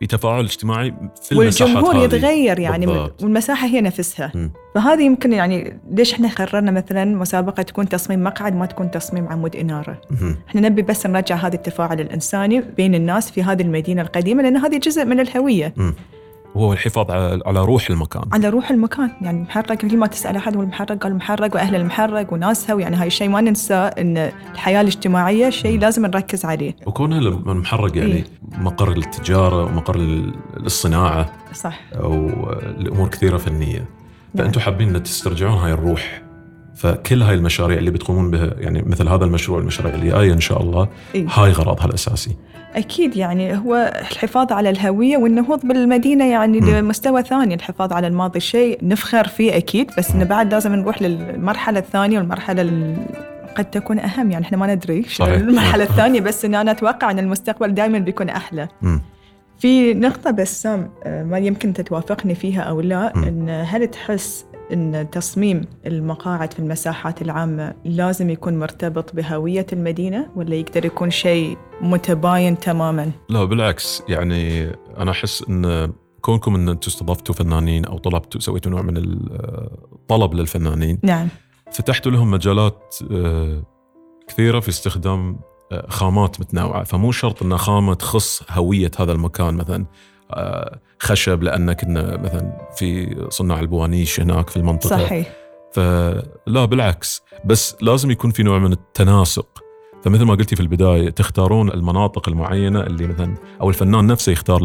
في 0.00 0.06
تفاعل 0.06 0.44
اجتماعي 0.44 0.94
في 1.22 1.32
المساحات 1.32 1.76
والجمهور. 1.76 2.04
يتغير 2.04 2.58
يعني 2.58 2.86
بالضبط. 2.86 3.22
والمساحة 3.22 3.66
هي 3.66 3.80
نفسها 3.80 4.32
مم. 4.34 4.50
فهذه 4.74 5.02
يمكن 5.02 5.32
يعني 5.32 5.80
ليش 5.90 6.12
إحنا 6.12 6.28
قررنا 6.28 6.70
مثلا 6.70 7.04
مسابقة 7.04 7.62
تكون 7.62 7.88
تصميم 7.88 8.24
مقعد 8.24 8.56
ما 8.56 8.66
تكون 8.66 8.90
تصميم 8.90 9.28
عمود 9.28 9.56
إنارة 9.56 10.00
مهم. 10.10 10.36
إحنا 10.48 10.60
نبي 10.60 10.82
بس 10.82 11.06
نرجع 11.06 11.36
هذا 11.36 11.54
التفاعل 11.54 12.00
الإنساني 12.00 12.60
بين 12.76 12.94
الناس 12.94 13.30
في 13.30 13.42
هذه 13.42 13.62
المدينة 13.62 14.02
القديمة 14.02 14.42
لأن 14.42 14.56
هذه 14.56 14.78
جزء 14.78 15.04
من 15.04 15.20
الهوية 15.20 15.74
مم. 15.76 15.94
وهو 16.56 16.72
الحفاظ 16.72 17.10
على 17.46 17.64
روح 17.64 17.90
المكان. 17.90 18.22
على 18.32 18.48
روح 18.48 18.70
المكان. 18.70 19.10
يعني 19.20 19.42
محرق 19.42 19.72
كل 19.74 19.96
ما 19.96 20.06
تسأل 20.06 20.36
أحد 20.36 20.56
والمحرق 20.56 20.98
قال 20.98 21.14
محرق 21.16 21.54
وأهل 21.54 21.74
المحرق 21.74 22.32
وناسها 22.32 22.74
ويعني 22.74 22.96
هاي 22.96 23.06
الشيء 23.06 23.28
ما 23.28 23.40
ننسى 23.40 23.74
أن 23.74 24.30
الحياة 24.54 24.80
الاجتماعية 24.80 25.50
شيء 25.50 25.78
لازم 25.80 26.06
نركز 26.06 26.44
عليه. 26.44 26.76
وكونه 26.86 27.18
المحرق 27.18 27.96
يعني 27.96 28.12
إيه. 28.12 28.24
مقر 28.58 28.94
للتجاره 28.94 29.64
ومقر 29.64 29.96
لل- 29.96 30.34
للصناعه 30.56 31.32
صح. 31.54 31.80
أو 31.94 32.30
لامور 32.78 33.08
كثيرة 33.08 33.36
فنية. 33.36 33.84
فأنتم 34.38 34.60
حابين 34.60 34.96
إن 34.96 35.02
تسترجعون 35.02 35.58
هاي 35.58 35.72
الروح 35.72 36.22
فكل 36.76 37.22
هاي 37.22 37.34
المشاريع 37.34 37.78
اللي 37.78 37.90
بتقومون 37.90 38.30
بها 38.30 38.50
يعني 38.58 38.82
مثل 38.86 39.08
هذا 39.08 39.24
المشروع 39.24 39.58
المشاريع 39.58 39.94
اللي 39.94 40.10
جاية 40.10 40.32
إن 40.32 40.40
شاء 40.40 40.62
الله 40.62 40.88
إيه. 41.14 41.26
هاي 41.28 41.50
غرضها 41.52 41.86
الأساسي 41.86 42.36
أكيد 42.74 43.16
يعني 43.16 43.56
هو 43.56 43.92
الحفاظ 44.00 44.52
على 44.52 44.70
الهوية 44.70 45.16
والنهوض 45.16 45.66
بالمدينة 45.66 46.24
يعني 46.24 46.60
مم. 46.60 46.70
لمستوى 46.70 47.22
ثاني 47.22 47.54
الحفاظ 47.54 47.92
على 47.92 48.06
الماضي 48.06 48.40
شيء 48.40 48.78
نفخر 48.82 49.28
فيه 49.28 49.56
أكيد 49.56 49.90
بس 49.98 50.10
إنه 50.10 50.24
بعد 50.24 50.54
لازم 50.54 50.74
نروح 50.74 51.02
للمرحلة 51.02 51.78
الثانية 51.78 52.18
والمرحلة 52.18 52.62
ال... 52.62 52.96
قد 53.56 53.64
تكون 53.64 53.98
أهم 53.98 54.30
يعني 54.30 54.44
إحنا 54.44 54.58
ما 54.58 54.74
ندري 54.74 55.02
شو 55.02 55.24
صحيح. 55.24 55.34
المرحلة 55.34 55.84
الثانية 55.84 56.20
بس 56.20 56.44
إن 56.44 56.54
أنا 56.54 56.70
أتوقع 56.70 57.10
أن 57.10 57.18
المستقبل 57.18 57.74
دائما 57.74 57.98
بيكون 57.98 58.28
أحلى 58.28 58.68
مم. 58.82 59.00
في 59.58 59.94
نقطة 59.94 60.30
بسام 60.30 60.90
آه، 61.04 61.24
ما 61.24 61.38
يمكن 61.38 61.72
تتوافقني 61.72 62.34
فيها 62.34 62.60
أو 62.60 62.80
لا. 62.80 63.14
إن 63.16 63.64
هل 63.66 63.86
تحس 63.86 64.44
أن 64.72 65.10
تصميم 65.12 65.60
المقاعد 65.86 66.52
في 66.52 66.58
المساحات 66.58 67.22
العامة 67.22 67.74
لازم 67.84 68.30
يكون 68.30 68.58
مرتبط 68.58 69.14
بهوية 69.14 69.66
المدينة 69.72 70.30
ولا 70.36 70.54
يقدر 70.54 70.84
يكون 70.84 71.10
شيء 71.10 71.58
متباين 71.80 72.58
تماما؟ 72.58 73.10
لا 73.28 73.44
بالعكس. 73.44 74.02
يعني 74.08 74.70
أنا 74.98 75.10
أحس 75.10 75.44
إن 75.48 75.92
كونكم 76.20 76.54
إن 76.54 76.68
أنتم 76.68 76.90
استضفتوا 76.90 77.34
فنانين 77.34 77.84
أو 77.84 77.98
طلبتوا 77.98 78.40
سويتوا 78.40 78.70
نوع 78.70 78.82
من 78.82 78.96
الطلب 78.96 80.34
للفنانين 80.34 80.98
نعم. 81.02 81.28
فتحتوا 81.72 82.12
لهم 82.12 82.30
مجالات 82.30 82.96
آه، 83.12 83.62
كثيرة 84.28 84.60
في 84.60 84.68
استخدام 84.68 85.40
آه، 85.72 85.86
خامات 85.88 86.40
متنوعة. 86.40 86.84
فمو 86.84 87.12
شرط 87.12 87.42
إن 87.42 87.56
خامة 87.56 87.94
تخص 87.94 88.42
هوية 88.50 88.90
هذا 88.98 89.12
المكان 89.12 89.54
مثلا. 89.54 89.86
آه، 90.30 90.80
خشب 90.98 91.42
لأن 91.42 91.72
كنا 91.72 92.16
مثلا 92.16 92.68
في 92.76 93.16
صناع 93.30 93.60
البوانيش 93.60 94.20
هناك 94.20 94.50
في 94.50 94.56
المنطقة. 94.56 94.98
صحيح. 94.98 95.32
فلا 95.72 96.64
بالعكس. 96.64 97.22
بس 97.44 97.76
لازم 97.82 98.10
يكون 98.10 98.30
في 98.30 98.42
نوع 98.42 98.58
من 98.58 98.72
التناسق. 98.72 99.62
فمثل 100.02 100.24
ما 100.24 100.34
قلتي 100.34 100.56
في 100.56 100.62
البداية 100.62 101.10
تختارون 101.10 101.70
المناطق 101.70 102.28
المعينة 102.28 102.80
اللي 102.80 103.06
مثلا 103.06 103.34
أو 103.60 103.68
الفنان 103.68 104.06
نفسه 104.06 104.32
يختار 104.32 104.60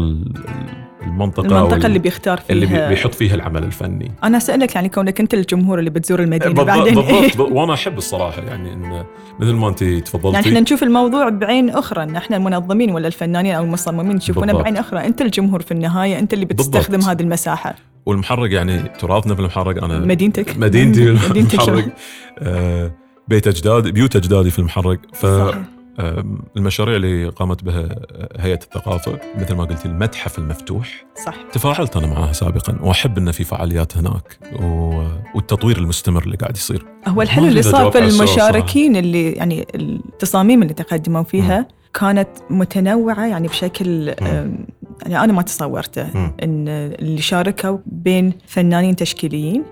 ال- 1.04 1.08
المنطقة 1.08 1.46
أو 1.58 1.58
المنطقة 1.58 1.76
ال- 1.76 1.86
اللي 1.86 1.98
بيختار 1.98 2.38
فيها 2.38 2.52
اللي 2.54 2.66
بي- 2.66 2.88
بيحط 2.88 3.14
فيها 3.14 3.34
العمل 3.34 3.64
الفني. 3.64 4.12
أنا 4.24 4.36
أسألك 4.36 4.74
يعني 4.74 4.88
كونك 4.88 5.20
أنت 5.20 5.34
الجمهور 5.34 5.78
اللي 5.78 5.90
بتزور 5.90 6.20
المدينة 6.20 6.54
بالضبط 6.54 6.66
بعدين. 6.66 6.94
بالضبط. 6.94 7.52
وأنا 7.56 7.74
أحب 7.74 7.98
الصراحة 7.98 8.42
يعني 8.42 8.72
إن 8.72 9.04
مثل 9.40 9.52
ما 9.52 9.68
أنت 9.68 9.84
تفضلتي. 9.84 10.34
يعني 10.34 10.46
إحنا 10.48 10.60
نشوف 10.60 10.82
الموضوع 10.82 11.28
بعين 11.28 11.70
أخرى 11.70 12.02
إن 12.02 12.16
إحنا 12.16 12.36
المنظمين 12.36 12.90
ولا 12.90 13.06
الفنانين 13.06 13.54
أو 13.54 13.64
المصممين 13.64 14.16
يشوفونه. 14.16 14.52
بعين 14.52 14.76
أخرى. 14.76 15.06
أنت 15.06 15.22
الجمهور 15.22 15.62
في 15.62 15.72
النهاية 15.72 16.18
أنت 16.18 16.34
اللي 16.34 16.44
بتستخدم 16.44 16.96
بالضبط. 16.96 17.10
هذه 17.10 17.22
المساحة. 17.22 17.74
والمحرق 18.06 18.52
يعني 18.52 18.78
تراثنا 18.78 19.34
في 19.34 19.40
المحرق 19.40 19.84
أنا 19.84 19.98
مدينتك. 19.98 20.56
مدينتي؟ 20.58 21.02
المحرق. 21.10 21.84
آه، 22.38 22.92
بيت 23.28 23.46
أجدادي 23.46 23.92
بيوت 23.92 24.16
أجدادي 24.16 24.50
في 24.50 24.58
المحرق. 24.58 24.98
ف 25.12 25.26
صحيح. 25.26 25.58
المشاريع 26.56 26.96
اللي 26.96 27.28
قامت 27.28 27.64
بها 27.64 27.88
هيئة 28.38 28.60
الثقافة 28.62 29.18
مثل 29.38 29.54
ما 29.54 29.64
قلتي 29.64 29.88
المتحف 29.88 30.38
المفتوح. 30.38 31.04
صح. 31.26 31.34
تفاعلت 31.52 31.96
أنا 31.96 32.06
معها 32.06 32.32
سابقا 32.32 32.78
وأحب 32.82 33.18
إن 33.18 33.30
في 33.32 33.44
فعاليات 33.44 33.96
هناك 33.96 34.38
و... 34.62 35.02
والتطوير 35.34 35.78
المستمر 35.78 36.22
اللي 36.22 36.36
قاعد 36.36 36.56
يصير. 36.56 36.86
هو 37.08 37.22
الحلو 37.22 37.46
اللي 37.46 37.62
صار 37.62 37.90
في 37.90 37.98
المشاركين 37.98 38.96
اللي 38.96 39.32
يعني 39.32 39.66
التصاميم 39.74 40.62
اللي 40.62 40.74
تقدموا 40.74 41.22
فيها 41.22 41.68
كانت 41.94 42.28
متنوعة 42.50 43.26
يعني 43.26 43.48
بشكل 43.48 44.14
يعني 45.06 45.24
أنا 45.24 45.32
ما 45.32 45.42
تصورته 45.42 46.10
مم. 46.14 46.32
إن 46.42 46.68
اللي 46.68 47.20
شاركوا 47.22 47.78
بين 47.86 48.32
فنانين 48.46 48.96
تشكيليين 48.96 49.64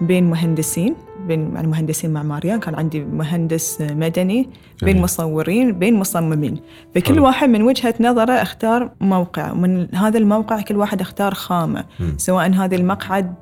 بين 0.00 0.30
مهندسين 0.30 0.94
بين 1.28 1.68
مهندسين 1.68 2.10
معماريين 2.10 2.60
كان 2.60 2.74
عندي 2.74 3.00
مهندس 3.04 3.78
مدني 3.80 4.48
بين. 4.82 5.02
مصورين 5.02 5.78
بين 5.78 5.94
مصممين 5.94 6.60
فكل 6.94 7.14
حلو. 7.14 7.24
واحد 7.24 7.48
من 7.48 7.62
وجهة 7.62 7.94
نظره 8.00 8.32
اختار 8.32 8.90
موقع 9.00 9.52
ومن 9.52 9.94
هذا 9.94 10.18
الموقع 10.18 10.60
كل 10.60 10.76
واحد 10.76 11.00
اختار 11.00 11.34
خامة 11.34 11.84
مم. 12.00 12.14
سواء 12.18 12.50
هذا 12.52 12.76
المقعد 12.76 13.34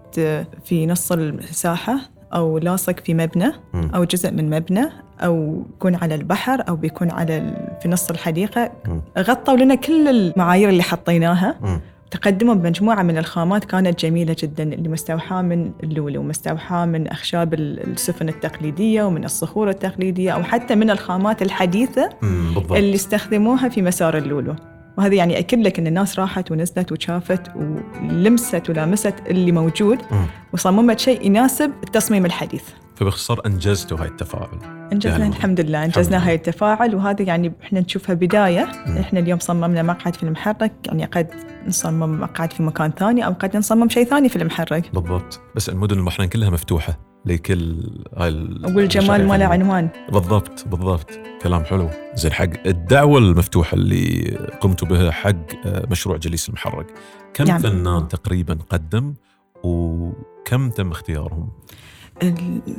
في 0.64 0.86
نص 0.86 1.12
الساحة 1.12 1.98
أو 2.34 2.58
لاصق 2.58 3.00
في 3.00 3.14
مبنى 3.14 3.52
مم. 3.74 3.90
أو 3.94 4.04
جزء 4.04 4.30
من 4.30 4.50
مبنى 4.50 4.84
أو 5.20 5.62
يكون 5.76 5.94
على 5.94 6.14
البحر 6.14 6.64
أو 6.68 6.76
بيكون 6.76 7.10
على 7.10 7.54
في 7.82 7.88
نص 7.88 8.10
الحديقة 8.10 8.72
مم. 8.88 9.00
غطوا 9.18 9.56
لنا 9.56 9.74
كل 9.74 10.08
المعايير 10.08 10.68
اللي 10.68 10.82
حطيناها. 10.82 11.80
تقدموا 12.10 12.54
بمجموعة 12.54 13.02
من 13.02 13.18
الخامات 13.18 13.64
كانت 13.64 14.00
جميلة 14.00 14.36
جدا 14.38 14.62
اللي 14.62 14.88
مستوحاة 14.88 15.42
من 15.42 15.70
اللولو 15.82 16.20
ومستوحاة 16.20 16.86
من 16.86 17.06
أخشاب 17.08 17.54
ال- 17.54 17.90
السفن 17.92 18.28
التقليدية 18.28 19.02
ومن 19.02 19.24
الصخور 19.24 19.68
التقليدية 19.70 20.30
أو 20.30 20.42
حتى 20.42 20.74
من 20.74 20.90
الخامات 20.90 21.42
الحديثة. 21.42 22.10
بالضبط 22.22 22.72
اللي 22.72 22.94
استخدموها 22.94 23.68
في 23.68 23.82
مسار 23.82 24.16
اللولو 24.18 24.54
وهذا 24.98 25.14
يعني 25.14 25.38
أكد 25.38 25.58
لك 25.58 25.78
أن 25.78 25.86
الناس 25.86 26.18
راحت 26.18 26.50
ونزلت 26.50 26.92
وشافت 26.92 27.42
ولمست 27.56 28.70
ولامست 28.70 29.14
اللي 29.26 29.52
موجود 29.52 29.98
مم. 30.10 30.26
وصممت 30.52 30.98
شيء 30.98 31.26
يناسب 31.26 31.72
التصميم 31.84 32.26
الحديث 32.26 32.62
فباختصار 32.96 33.40
أنجزتوا 33.46 33.98
هاي 33.98 34.08
التفاعل 34.08 34.58
أنجزنا 34.92 35.18
يعني 35.18 35.28
الحمد 35.28 35.60
لله 35.60 35.86
لله. 35.86 36.18
هاي 36.18 36.34
التفاعل 36.34 36.94
وهذا 36.94 37.22
يعني 37.22 37.52
إحنا 37.62 37.80
نشوفها 37.80 38.14
بداية 38.14 38.68
مم. 38.86 38.96
إحنا 38.96 39.20
اليوم 39.20 39.38
صممنا 39.38 39.82
مقعد 39.82 40.16
في 40.16 40.22
المحرك 40.22 40.72
يعني 40.86 41.04
قد 41.04 41.28
نصمم 41.66 42.20
مقعد 42.20 42.52
في 42.52 42.62
مكان 42.62 42.90
ثاني 42.90 43.26
أو 43.26 43.32
قد 43.32 43.56
نصمم 43.56 43.88
شيء 43.88 44.04
ثاني 44.04 44.28
في 44.28 44.36
المحرك 44.36 44.90
بالضبط 44.94 45.40
بس 45.56 45.68
المدن 45.68 45.98
البحرين 45.98 46.28
كلها 46.28 46.50
مفتوحة 46.50 47.05
لكل 47.26 47.82
هاي 48.16 48.28
ال- 48.28 48.76
والجمال 48.76 49.26
ما 49.28 49.38
له. 49.38 49.44
عنوان. 49.46 49.88
بالضبط 50.12 50.68
بالضبط. 50.68 51.10
كلام 51.42 51.64
حلو. 51.64 51.90
زين 52.14 52.32
حق 52.32 52.48
الدعوة 52.66 53.18
المفتوحة 53.18 53.74
اللي 53.74 54.36
قمتوا 54.60 54.88
بها 54.88 55.10
حق 55.10 55.66
آه، 55.66 55.86
مشروع 55.90 56.16
جليس 56.16 56.48
المحرق 56.48 56.86
كم 57.34 57.44
نعم. 57.44 57.58
فنان 57.58 58.08
تقريبا 58.08 58.58
قدم 58.70 59.14
وكم 59.64 60.70
تم 60.70 60.90
اختيارهم؟ 60.90 61.48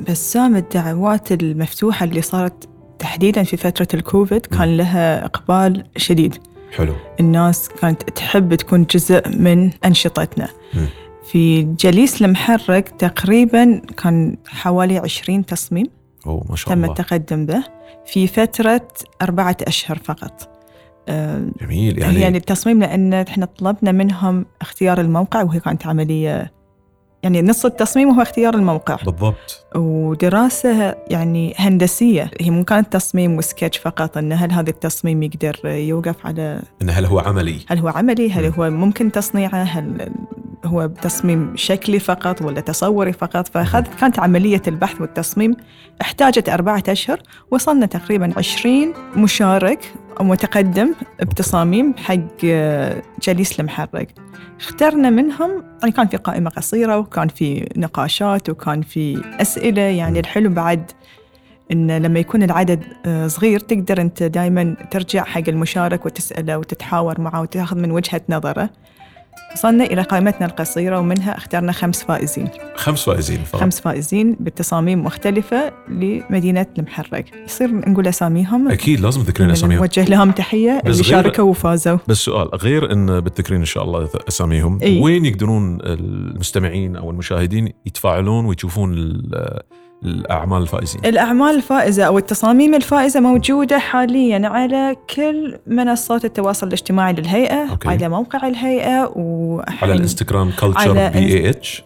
بسام 0.08 0.56
الدعوات 0.56 1.32
المفتوحة 1.32 2.04
اللي 2.04 2.22
صارت 2.22 2.68
تحديدا 2.98 3.42
في 3.42 3.56
فترة 3.56 3.88
الكوفيد 3.94 4.46
كان 4.46 4.76
لها 4.76 5.24
إقبال 5.24 5.84
شديد. 5.96 6.36
حلو. 6.76 6.94
الناس 7.20 7.68
كانت 7.68 8.02
تحب 8.02 8.54
تكون 8.54 8.84
جزء 8.84 9.28
من 9.28 9.70
أنشطتنا. 9.84 10.48
مم. 10.74 10.86
في 11.30 11.62
جليس 11.62 12.22
المحرك 12.22 12.88
تقريبا 12.88 13.82
كان 14.02 14.36
حوالي 14.46 14.98
20 14.98 15.46
تصميم 15.46 15.86
أوه 16.26 16.44
ما 16.50 16.56
شاء 16.56 16.74
تم 16.74 16.84
الله. 16.84 16.92
التقدم 16.92 17.46
به 17.46 17.64
في 18.06 18.26
فترة 18.26 18.88
أربعة 19.22 19.56
أشهر 19.62 19.98
فقط. 19.98 20.48
آه، 21.08 21.50
جميل 21.60 21.98
يعني, 21.98 22.20
يعني, 22.20 22.38
التصميم 22.38 22.80
لأن 22.80 23.14
إحنا 23.14 23.46
طلبنا 23.46 23.92
منهم 23.92 24.46
اختيار 24.60 25.00
الموقع 25.00 25.42
وهي 25.42 25.60
كانت 25.60 25.86
عملية 25.86 26.52
يعني 27.22 27.42
نص 27.42 27.64
التصميم 27.64 28.10
هو 28.10 28.22
اختيار 28.22 28.54
الموقع. 28.54 28.96
بالضبط. 28.96 29.66
ودراسة 29.76 30.94
يعني 31.10 31.54
هندسية 31.56 32.30
هي 32.40 32.50
مو 32.50 32.64
كانت 32.64 32.92
تصميم 32.92 33.36
وسكتش 33.36 33.78
فقط 33.78 34.16
أن 34.16 34.32
هل 34.32 34.52
هذا 34.52 34.70
التصميم 34.70 35.22
يقدر 35.22 35.60
يوقف 35.64 36.26
على 36.26 36.62
إن 36.82 36.90
هل 36.90 37.06
هو 37.06 37.18
عملي؟ 37.18 37.58
هل 37.68 37.78
هو 37.78 37.88
عملي؟ 37.88 38.30
هل 38.30 38.46
مم. 38.46 38.54
هو 38.54 38.70
ممكن 38.70 39.12
تصنيعه؟ 39.12 39.62
هل 39.62 40.10
هو 40.64 40.86
تصميم 40.86 41.52
شكلي 41.56 41.98
فقط 41.98 42.42
ولا 42.42 42.60
تصوري 42.60 43.12
فقط 43.12 43.48
فأخذت 43.48 43.94
كانت 44.00 44.18
عملية 44.18 44.62
البحث 44.68 45.00
والتصميم. 45.00 45.56
احتاجت 46.00 46.48
أربعة 46.48 46.82
أشهر 46.88 47.20
وصلنا 47.50 47.86
تقريبا 47.86 48.32
20 48.36 48.94
مشارك 49.16 49.92
متقدم 50.20 50.94
بتصاميم 51.20 51.94
حق 51.96 52.18
آه، 52.44 53.02
جليس 53.22 53.60
المحرك. 53.60 54.14
اخترنا 54.60 55.10
منهم 55.10 55.64
يعني 55.82 55.92
كان 55.92 56.06
في 56.06 56.16
قائمة 56.16 56.50
قصيرة 56.50 56.98
وكان 56.98 57.28
في 57.28 57.68
نقاشات 57.76 58.50
وكان 58.50 58.82
في 58.82 59.22
أسئلة. 59.40 59.82
يعني 59.82 60.20
الحلو 60.20 60.50
بعد 60.50 60.90
إن 61.72 62.02
لما 62.02 62.18
يكون 62.18 62.42
العدد 62.42 62.84
آه، 63.06 63.26
صغير 63.26 63.60
تقدر 63.60 64.00
أنت 64.00 64.22
دائما 64.22 64.76
ترجع 64.90 65.24
حق 65.24 65.48
المشارك 65.48 66.06
وتسأله 66.06 66.58
وتتحاور 66.58 67.20
معه 67.20 67.40
وتاخذ 67.40 67.76
من 67.78 67.90
وجهة 67.90 68.20
نظره. 68.28 68.70
وصلنا 69.54 69.84
إلى 69.84 70.02
قائمتنا 70.02 70.46
القصيرة 70.46 70.98
ومنها 70.98 71.36
اخترنا 71.36 71.72
خمس 71.72 72.02
فائزين. 72.02 72.48
خمس 72.74 73.04
فائزين 73.04 73.38
فقط. 73.44 73.60
خمس 73.60 73.80
فائزين 73.80 74.36
بتصاميم 74.40 75.04
مختلفة 75.04 75.72
لمدينة 75.88 76.66
المحرك. 76.78 77.24
يصير 77.46 77.74
نقول 77.74 78.06
أساميهم؟ 78.06 78.68
أكيد 78.68 79.00
لازم 79.00 79.22
تذكرين 79.22 79.50
أساميهم. 79.50 79.78
نوجه 79.78 80.04
لهم 80.04 80.30
تحية. 80.30 80.82
اللي 80.86 81.04
شاركوا 81.04 81.44
وفازوا. 81.44 81.98
بس 82.08 82.16
سؤال 82.16 82.48
غير 82.48 82.92
إن 82.92 83.20
بتذكرين 83.20 83.60
إن 83.60 83.66
شاء 83.66 83.84
الله 83.84 84.08
أساميهم 84.28 84.78
إي. 84.82 85.00
وين 85.00 85.24
يقدرون 85.24 85.78
المستمعين 85.82 86.96
أو 86.96 87.10
المشاهدين 87.10 87.72
يتفاعلون 87.86 88.44
ويشوفون 88.44 88.94
الأعمال 90.04 90.62
الفائزين 90.62 91.04
الأعمال 91.04 91.56
الفائزة 91.56 92.04
أو 92.04 92.18
التصاميم 92.18 92.74
الفائزة 92.74 93.20
موجودة 93.20 93.78
حاليا 93.78 94.48
على 94.48 94.96
كل 95.14 95.58
منصات 95.66 96.24
التواصل 96.24 96.66
الاجتماعي 96.66 97.12
للهيئة 97.12 97.70
أوكي. 97.70 97.88
على 97.88 98.08
موقع 98.08 98.48
الهيئة 98.48 98.90
على 98.90 99.12
وحين 99.16 99.90
الانستغرام 99.90 100.50
culture 100.50 100.90
على 100.90 101.10
b 101.10 101.18
a 101.18 101.50
h 101.50 101.82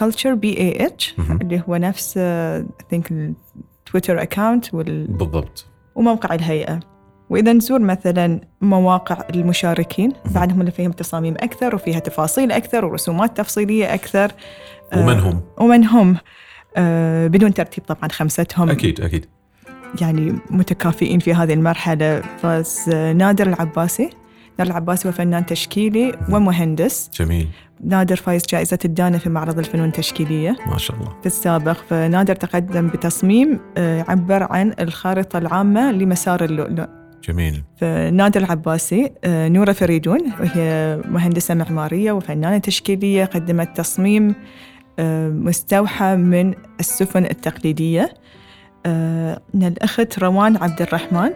culture 0.00 0.36
b 0.42 0.58
a 0.58 0.82
h 0.82 1.18
مهم. 1.18 1.38
اللي 1.42 1.62
هو 1.68 1.76
نفس 1.76 2.14
آه، 2.16 2.66
think 2.92 3.12
التويتر 3.12 4.22
account 4.22 4.74
وال... 4.74 5.06
بالضبط 5.06 5.66
وموقع 5.94 6.34
الهيئة 6.34 6.80
وإذا 7.30 7.52
نزور 7.52 7.78
مثلا 7.78 8.40
مواقع 8.60 9.18
المشاركين 9.34 10.12
بعدهم 10.34 10.60
اللي 10.60 10.70
فيهم 10.70 10.92
تصاميم 10.92 11.34
أكثر 11.34 11.74
وفيها 11.74 11.98
تفاصيل 11.98 12.52
أكثر 12.52 12.84
ورسومات 12.84 13.36
تفصيلية 13.36 13.94
أكثر 13.94 14.32
آه، 14.92 15.00
ومن 15.00 15.18
هم؟ 15.20 15.40
ومن 15.58 15.84
هم 15.84 16.10
آه، 16.10 16.20
بدون 17.28 17.54
ترتيب 17.54 17.84
طبعا 17.84 18.08
خمستهم. 18.12 18.70
أكيد 18.70 19.00
أكيد. 19.00 19.26
يعني 20.00 20.38
متكافئين 20.50 21.18
في 21.18 21.34
هذه 21.34 21.52
المرحلة. 21.52 22.22
فاز 22.42 22.90
آه، 22.92 23.12
نادر 23.12 23.46
العباسي. 23.46 24.10
نادر 24.58 24.70
العباسي 24.70 25.08
هو 25.08 25.12
فنان 25.12 25.46
تشكيلي 25.46 26.18
ومهندس. 26.30 27.10
جميل. 27.20 27.48
نادر 27.84 28.16
فايز 28.16 28.42
جائزة 28.48 28.78
الدانا 28.84 29.18
في 29.18 29.28
معرض 29.28 29.58
الفنون 29.58 29.88
التشكيلية. 29.88 30.56
ما 30.66 30.78
شاء 30.78 30.96
الله. 30.96 31.16
في 31.20 31.26
السابق 31.26 31.76
فنادر 31.88 32.34
تقدم 32.34 32.88
بتصميم 32.88 33.60
آه، 33.76 33.98
يعبر 33.98 34.42
عن 34.52 34.74
الخارطة 34.80 35.38
العامة 35.38 35.92
لمسار 35.92 36.44
اللؤلؤ. 36.44 36.86
جميل. 37.28 37.62
فنادر 37.76 38.40
العباسي 38.40 39.12
آه، 39.24 39.48
نورة 39.48 39.72
فريدون 39.72 40.20
وهي 40.40 41.00
مهندسة 41.08 41.54
معمارية 41.54 42.12
وفنانة 42.12 42.58
تشكيلية 42.58 43.24
قدمت 43.24 43.76
تصميم 43.76 44.28
آه، 44.28 44.34
مستوحى 45.28 46.16
من 46.16 46.54
السفن 46.80 47.24
التقليدية 47.24 48.14
آه، 48.86 49.40
من 49.54 49.66
الأخت 49.66 50.18
روان 50.18 50.56
عبد 50.56 50.82
الرحمن. 50.82 51.30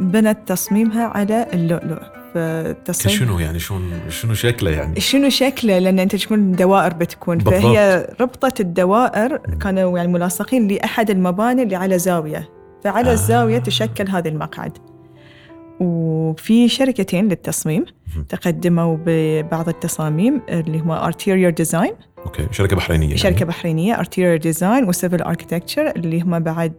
بنت 0.00 0.38
تصميمها 0.46 1.06
على 1.06 1.46
اللؤلؤ 1.54 2.02
فتصميم 2.34 3.16
كشنو 3.16 3.38
يعني 3.38 3.58
شلون 3.58 3.92
شنو 4.08 4.34
شكله 4.34 4.70
يعني 4.70 5.00
شنو 5.00 5.28
شكله 5.28 5.78
لأن 5.78 5.98
أنت 5.98 6.16
تكون 6.16 6.52
دوائر 6.52 6.92
بتكون 6.92 7.38
بالضبط. 7.38 7.54
فهي 7.54 8.06
ربطت 8.20 8.60
الدوائر 8.60 9.36
كانوا 9.36 9.98
يعني 9.98 10.12
ملاصقين 10.12 10.68
لأحد 10.68 11.10
المباني 11.10 11.62
اللي 11.62 11.76
على 11.76 11.98
زاوية 11.98 12.48
فعلى 12.84 13.08
آه. 13.08 13.10
آه. 13.10 13.14
الزاوية 13.14 13.58
تشكل 13.58 14.08
هذا 14.08 14.28
المقعد 14.28 14.78
وفي 15.80 16.68
شركتين 16.68 17.28
للتصميم. 17.28 17.84
تقدموا 18.28 18.96
ببعض 19.06 19.68
التصاميم 19.68 20.40
اللي 20.48 20.80
هو 20.80 20.92
ارتيريور 20.94 21.50
ديزاين 21.50 21.92
أوكي 22.26 22.46
شركة 22.50 22.76
بحرينية 22.76 23.06
يعني. 23.06 23.18
شركة 23.18 23.44
بحرينية 23.44 23.98
ارتيريور 23.98 24.36
design 24.36 24.88
وسيفل 24.88 25.22
architecture 25.22 25.86
اللي 25.96 26.20
هم 26.20 26.38
بعد 26.38 26.72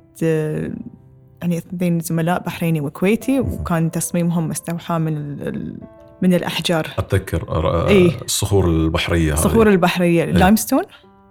يعني 1.41 1.57
اثنين 1.57 1.99
زملاء 1.99 2.43
بحريني 2.43 2.81
وكويتي 2.81 3.39
وكان 3.39 3.91
تصميمهم 3.91 4.47
مستوحى 4.47 4.97
من 4.97 5.17
ال- 5.17 5.77
من 6.21 6.33
الأحجار 6.33 6.87
أتذكر 6.97 7.45
آه، 7.49 7.87
إيه. 7.87 8.11
الصخور 8.25 8.67
البحرية. 8.69 9.33
الصخور 9.33 9.69
البحرية 9.69 10.25
لايمستون 10.25 10.83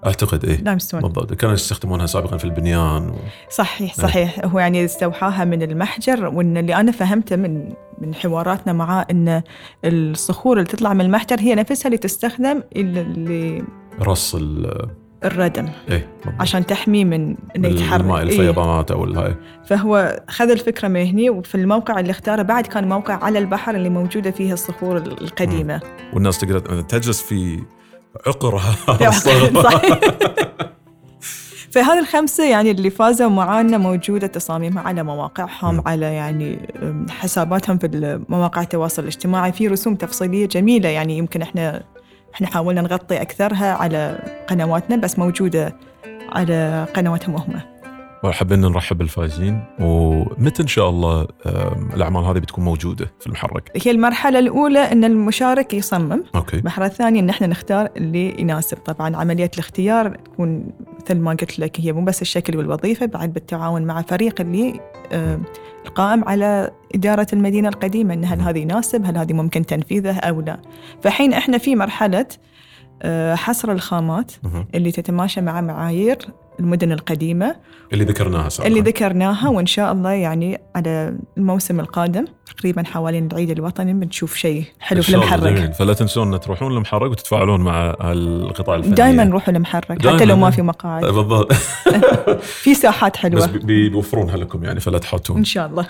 أعتقد 0.07 0.45
إيه. 0.45 0.57
لايمستون 0.63 1.01
بالضبط 1.01 1.35
كانوا 1.35 1.55
يستخدمونها 1.55 2.07
سابقا 2.07 2.37
في 2.37 2.45
البنيان 2.45 3.09
و... 3.09 3.15
صحيح 3.51 3.95
صحيح. 3.95 4.41
هو 4.45 4.59
يعني 4.59 4.85
استوحاها 4.85 5.45
من 5.45 5.63
المحجر 5.63 6.27
وإن 6.27 6.57
اللي 6.57 6.75
أنا 6.75 6.93
فهمته 6.93 7.37
من 7.37 7.73
من 8.01 8.15
حواراتنا 8.15 8.73
معاه 8.73 9.07
إن 9.11 9.43
الصخور 9.85 10.57
اللي 10.59 10.69
تطلع 10.69 10.93
من 10.95 11.01
المحجر 11.01 11.41
هي 11.41 11.55
نفسها 11.55 11.87
اللي 11.87 11.99
تستخدم 11.99 12.63
ال- 12.77 13.65
رص 14.03 14.35
ال... 14.35 14.87
للردم 15.25 15.69
إيه. 15.91 16.09
عشان 16.41 16.67
تحميه 16.67 17.05
من 17.05 17.37
إنه 17.57 17.69
يتحرك. 17.69 18.01
الماء 18.01 18.17
إيه. 18.17 18.23
الفيضانات 18.23 18.91
أو 18.91 19.05
الهاي. 19.05 19.35
فهو 19.67 20.21
خذ 20.29 20.51
الفكرة 20.51 20.89
من 20.89 21.07
هني 21.07 21.31
وفي 21.31 21.55
الموقع 21.55 22.01
اللي 22.01 22.11
اختاره 22.11 22.43
بعد 22.43 22.67
كان 22.67 22.89
موقع 22.89 23.15
على 23.25 23.39
البحر 23.39 23.75
اللي 23.75 23.89
موجودة 23.89 24.31
فيه 24.31 24.53
الصخور 24.53 24.97
القديمة. 24.97 25.81
والناس 26.13 26.39
تقدر 26.39 26.81
تجلس 26.81 27.23
في 27.23 27.61
عقرها 28.27 28.75
فهذه 31.73 31.99
الخمسة 31.99 32.51
يعني 32.51 32.71
اللي 32.71 32.91
فازوا 32.91 33.29
معانا 33.29 33.79
موجودة 33.79 34.27
تصاميمها 34.27 34.83
على 34.83 35.03
مواقعهم 35.03 35.77
م. 35.77 35.83
على 35.87 36.15
يعني 36.15 36.69
حساباتهم 37.11 37.79
في 37.79 38.21
مواقع 38.29 38.63
التواصل 38.63 39.03
الاجتماعي. 39.03 39.53
في 39.53 39.69
رسوم 39.69 39.95
تفصيلية 39.95 40.47
جميلة 40.47 40.89
يعني 40.89 41.19
يمكن 41.19 41.43
إحنا 41.43 41.83
إحنا 42.35 42.47
حاولنا 42.47 42.81
نغطي 42.81 43.23
أكثرها 43.23 43.73
على 43.73 44.19
قنواتنا 44.49 44.97
بس 44.97 45.19
موجودة 45.19 45.77
على 46.33 46.87
قنواتهم 46.95 47.37
هم. 47.37 47.78
وحابين 48.25 48.61
نرحب 48.61 48.99
بالفائزين 48.99 49.65
ومتى 49.81 50.63
إن 50.63 50.67
شاء 50.69 50.89
الله 50.89 51.27
الأعمال 51.95 52.25
هذه 52.25 52.39
بتكون 52.39 52.65
موجودة 52.65 53.11
في 53.21 53.27
المحرك؟ 53.27 53.73
هي 53.85 53.91
المرحلة 53.91 54.39
الأولى 54.39 54.79
أن 54.79 55.05
المشارك 55.05 55.75
يصمم. 55.75 56.25
أوكي. 56.35 56.57
المرحلة 56.57 56.87
الثانية 56.87 57.21
أن 57.21 57.31
إحنا 57.31 57.47
نختار 57.47 57.89
اللي 57.97 58.41
يناسب. 58.41 58.77
طبعا 58.77 59.17
عملية 59.17 59.51
الاختيار 59.55 60.09
تكون 60.09 60.71
مثل 61.03 61.19
ما 61.19 61.31
قلت 61.31 61.59
لك 61.59 61.81
هي 61.81 61.93
مو 61.93 62.05
بس 62.05 62.23
الشكل 62.23 62.57
والوظيفة 62.57 63.07
بعد 63.07 63.33
بالتعاون 63.33 63.83
مع 63.83 64.03
فريق 64.03 64.41
اللي 64.41 64.81
القائم 65.87 66.25
على 66.25 66.71
إدارة 66.95 67.27
المدينة 67.33 67.69
القديمة 67.69 68.15
أن 68.15 68.25
هل 68.25 68.41
هذا 68.41 68.59
يناسب؟ 68.59 69.07
هل 69.07 69.19
هذه 69.19 69.33
ممكن 69.33 69.67
تنفيذه 69.67 70.19
أو 70.19 70.41
لا؟ 70.41 70.61
فحين 71.03 71.33
إحنا 71.33 71.59
في 71.59 71.77
مرحلة 71.77 72.27
آه، 73.03 73.35
حصر 73.35 73.73
الخامات. 73.73 74.33
اللي 74.75 74.93
تتماشى 74.93 75.41
مع 75.41 75.61
معايير 75.61 76.19
المدن 76.61 76.93
القديمة 76.93 77.57
اللي 77.93 78.05
ذكرناها 78.05 78.49
سابقا. 78.49 78.69
اللي 78.69 78.81
ذكرناها 78.81 79.49
وإن 79.49 79.67
شاء 79.67 79.93
الله 79.93 80.11
يعني 80.11 80.61
على 80.77 81.17
الموسم 81.37 81.81
القادم 81.81 82.25
تقريبا 82.57 82.83
حوالين 82.83 83.27
العيد 83.33 83.51
الوطني 83.51 83.93
بنشوف 83.95 84.35
شيء 84.37 84.65
حلو 84.81 85.03
في 85.03 85.15
المحرك. 85.15 85.75
فلا 85.75 85.93
تنسون 85.95 86.41
تروحون 86.41 86.73
المحرك 86.73 87.11
وتتفاعلون 87.11 87.61
مع 87.61 87.97
القطاع 88.01 88.75
الفني. 88.77 88.95
دائما 88.95 89.25
نروح 89.25 89.49
المحرك 89.49 90.07
حتى. 90.07 90.25
لو 90.25 90.37
ما 90.37 90.51
في 90.51 90.63
مقاعد. 90.63 91.05
بالضبط. 91.05 91.53
في 92.63 92.75
ساحات 92.75 93.13
بس 93.13 93.19
حلوة 93.23 93.47
بي- 93.47 93.89
بيوفرونها 93.89 94.37
لكم 94.37 94.65
يعني 94.65 94.81
فلا 94.81 94.99
تحاتون 94.99 95.37
إن 95.37 95.45
شاء 95.45 95.67
الله. 95.67 95.87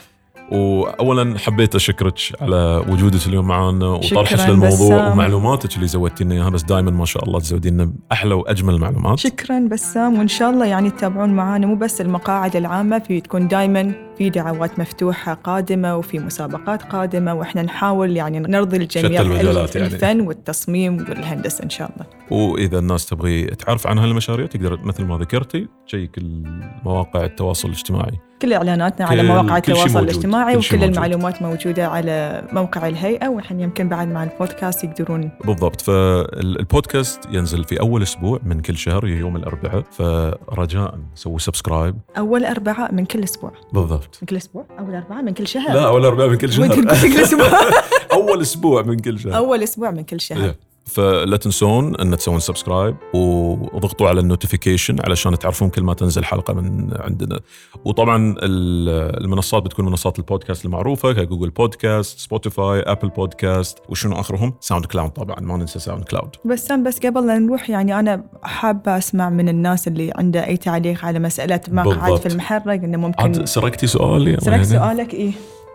واولا 0.53 1.39
حبيت 1.39 1.75
أشكرك 1.75 2.19
على 2.41 2.85
وجودك 2.89 3.27
اليوم 3.27 3.47
معنا 3.49 3.87
وطرحك 3.87 4.49
للموضوع 4.49 4.97
بسام. 4.97 5.13
ومعلوماتك 5.13 5.77
اللي 5.77 5.87
زودتينا 5.87 6.35
إياها 6.35 6.49
بس 6.49 6.63
دائما 6.63 6.91
ما 6.91 7.05
شاء 7.05 7.25
الله 7.25 7.41
تزودينا 7.41 7.93
أحلى 8.13 8.35
وأجمل 8.35 8.75
المعلومات 8.75 9.19
شكرا 9.19 9.69
بسام 9.73 10.19
وإن 10.19 10.29
شاء 10.29 10.51
الله 10.51 10.67
يعني 10.67 10.91
تتابعون 10.91 11.31
معنا 11.31 11.67
مو 11.67 11.75
بس 11.75 12.01
المقاعد 12.01 12.57
العامة 12.57 12.99
في 12.99 13.21
تكون 13.21 13.49
دائما 13.49 13.93
في 14.19 14.31
دعوات 14.31 14.79
مفتوحة 14.79 15.35
قادمة 15.35 15.97
وفي 15.97 16.19
مسابقات 16.19 16.83
قادمة 16.83 17.35
وإحنا 17.35 17.63
نحاول 17.63 18.17
يعني 18.17 18.41
نرضي 18.41 18.77
الجميع 18.77 19.21
المجالات 19.21 19.77
يعني. 19.77 19.95
الفن 19.95 20.21
والتصميم 20.21 20.97
والهندسة 20.97 21.65
إن 21.65 21.71
شاء 21.71 21.91
الله 21.91 22.07
وإذا 22.41 22.79
الناس 22.79 23.07
تبغي 23.07 23.45
تعرف 23.45 23.87
عن 23.87 23.99
هالمشاريع 23.99 24.47
تقدر 24.47 24.79
مثل 24.85 25.05
ما 25.05 25.19
ذكرتي 25.19 25.69
تشيك 25.87 26.19
المواقع 26.19 27.25
التواصل 27.25 27.69
الاجتماعي 27.69 28.28
كل 28.43 28.53
إعلاناتنا 28.53 29.07
على 29.07 29.23
مواقع 29.23 29.57
التواصل. 29.57 29.99
الاجتماعي 30.05 30.57
وكل 30.57 30.77
موجود. 30.77 30.83
المعلومات 30.91 31.43
موجودة 31.43 31.89
على 31.89 32.45
موقع 32.53 32.89
الهيئة 32.89 33.29
وإحنا 33.29 33.63
يمكن 33.63 33.89
بعد 33.89 34.09
مع 34.09 34.25
البودكاست 34.25 34.85
يقدرون. 34.85 35.31
بالضبط. 35.45 35.81
فالبودكاست 35.81 37.21
ينزل 37.31 37.65
في 37.65 37.81
أول 37.81 38.03
أسبوع 38.03 38.41
من 38.45 38.61
كل 38.61 38.77
شهر 38.77 39.07
يوم 39.07 39.37
الأربعاء. 39.37 39.83
فرجاء 39.91 40.99
سووا 41.15 41.39
subscribe 41.39 41.95
أول 42.19 42.45
أربعاء 42.45 42.95
من 42.95 43.05
كل 43.05 43.23
أسبوع. 43.25 43.53
بالضبط. 43.73 44.19
من 44.23 44.27
كل 44.29 44.37
أسبوع؟ 44.37 44.65
أول 44.79 44.95
أربعاء 44.95 45.23
من 45.23 45.33
كل 45.35 45.47
شهر. 45.47 45.75
لا 45.75 45.87
أول 45.87 46.05
أربعاء 46.05 46.29
من 46.29 46.37
كل 46.39 46.53
شهر. 46.53 46.69
من 46.69 46.75
كل 46.85 46.89
أسبوع. 47.21 47.47
أول 48.13 48.41
أسبوع 48.41 48.83
من 48.83 48.99
كل 48.99 49.19
شهر. 49.19 49.37
أول 49.37 49.63
أسبوع 49.63 49.91
من 49.91 50.03
كل 50.05 50.21
شهر. 50.21 50.45
إيه. 50.45 50.57
فلا 50.89 51.37
تنسون 51.37 51.97
أن 51.97 52.17
تسوون 52.17 52.41
subscribe 52.41 52.97
وضغطوا 53.15 54.09
على 54.09 54.21
ال 54.21 54.27
notification 54.27 54.97
علشان 55.05 55.39
تعرفون 55.39 55.69
كل 55.69 55.83
ما 55.83 55.95
تنزل 55.95 56.25
حلقة 56.25 56.55
من 56.55 56.91
عندنا 57.01 57.41
وطبعا 57.85 58.35
ال- 58.43 59.25
المنصات 59.25 59.63
بتكون 59.63 59.85
منصات 59.85 60.19
البودكاست 60.19 60.65
المعروفة 60.65 61.13
كجوجل 61.13 61.51
بودكاست 61.51 62.19
سبوتيفاي 62.19 62.81
ابل 62.81 63.09
بودكاست 63.09 63.79
وشنو 63.89 64.21
آخرهم 64.21 64.55
ساوند 64.61 64.85
كلاود 64.87 65.11
طبعا 65.11 65.41
ما 65.41 65.57
ننسى 65.57 65.79
ساوند 65.79 66.05
كلاود 66.05 66.31
بسام 66.45 66.83
بس 66.85 66.99
قبل 66.99 67.27
لا 67.27 67.39
نروح 67.39 67.71
يعني 67.71 67.99
أنا 68.01 68.25
حابة 68.43 68.99
أسمع 68.99 69.31
من 69.31 69.49
الناس 69.49 69.89
اللي 69.89 70.13
عنده 70.17 70.47
أي 70.47 70.57
تعليق 70.57 71.05
على 71.05 71.19
مسألة 71.19 71.61
مقعد 71.69 71.99
بالضبط. 71.99 72.21
في 72.21 72.27
المحرق 72.29 72.85
إنه 72.85 72.99
ممكن 72.99 73.23
عاد 73.23 73.45
سرقتي 73.45 73.87
سؤالي 73.87 74.37
سرقت. 74.41 74.63
سؤالك 74.65 75.15
إيه 75.15 75.33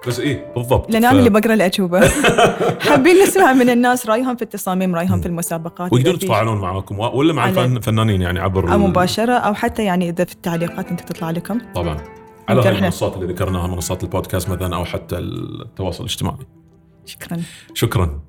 بس 0.08 0.20
إيه 0.20 0.54
بالضبط. 0.56 0.92
لأن 0.92 1.02
ف- 1.02 1.06
أنا 1.06 1.20
اللي 1.20 1.30
بقرأ 1.30 1.54
الأجوبة. 1.54 2.10
حابين 2.89 3.16
نسمع 3.24 3.54
من 3.54 3.70
الناس 3.70 4.06
رأيهم 4.08 4.36
في 4.36 4.42
التصاميم 4.42 4.96
رأيهم 4.96 5.22
في 5.22 5.26
المسابقات 5.28 5.94
ويقدرون 5.94 6.16
يتفاعلون 6.16 6.58
معاكم 6.62 7.00
ولا 7.00 7.34
مع 7.34 7.50
الفنانين 7.50 8.22
يعني 8.22 8.39
عبر 8.39 8.74
أو 8.74 8.78
مباشرة 8.78 9.34
أو 9.34 9.54
حتى 9.54 9.84
يعني 9.84 10.10
إذا 10.10 10.26
في 10.26 10.34
التعليقات 10.34 10.88
أنت 10.89 11.02
تطلع 11.02 11.32
لكم. 11.32 11.58
طبعا. 11.76 11.98
على 12.50 12.62
هاي 12.62 12.70
المنصات 12.78 13.16
اللي 13.18 13.34
ذكرناها 13.34 13.68
منصات 13.68 14.04
البودكاست 14.04 14.50
مثلا 14.50 14.76
أو 14.76 14.86
حتى 14.86 15.18
التواصل 15.18 16.04
الاجتماعي. 16.04 16.38
شكرا. 17.06 17.42
شكرا. 17.74 18.20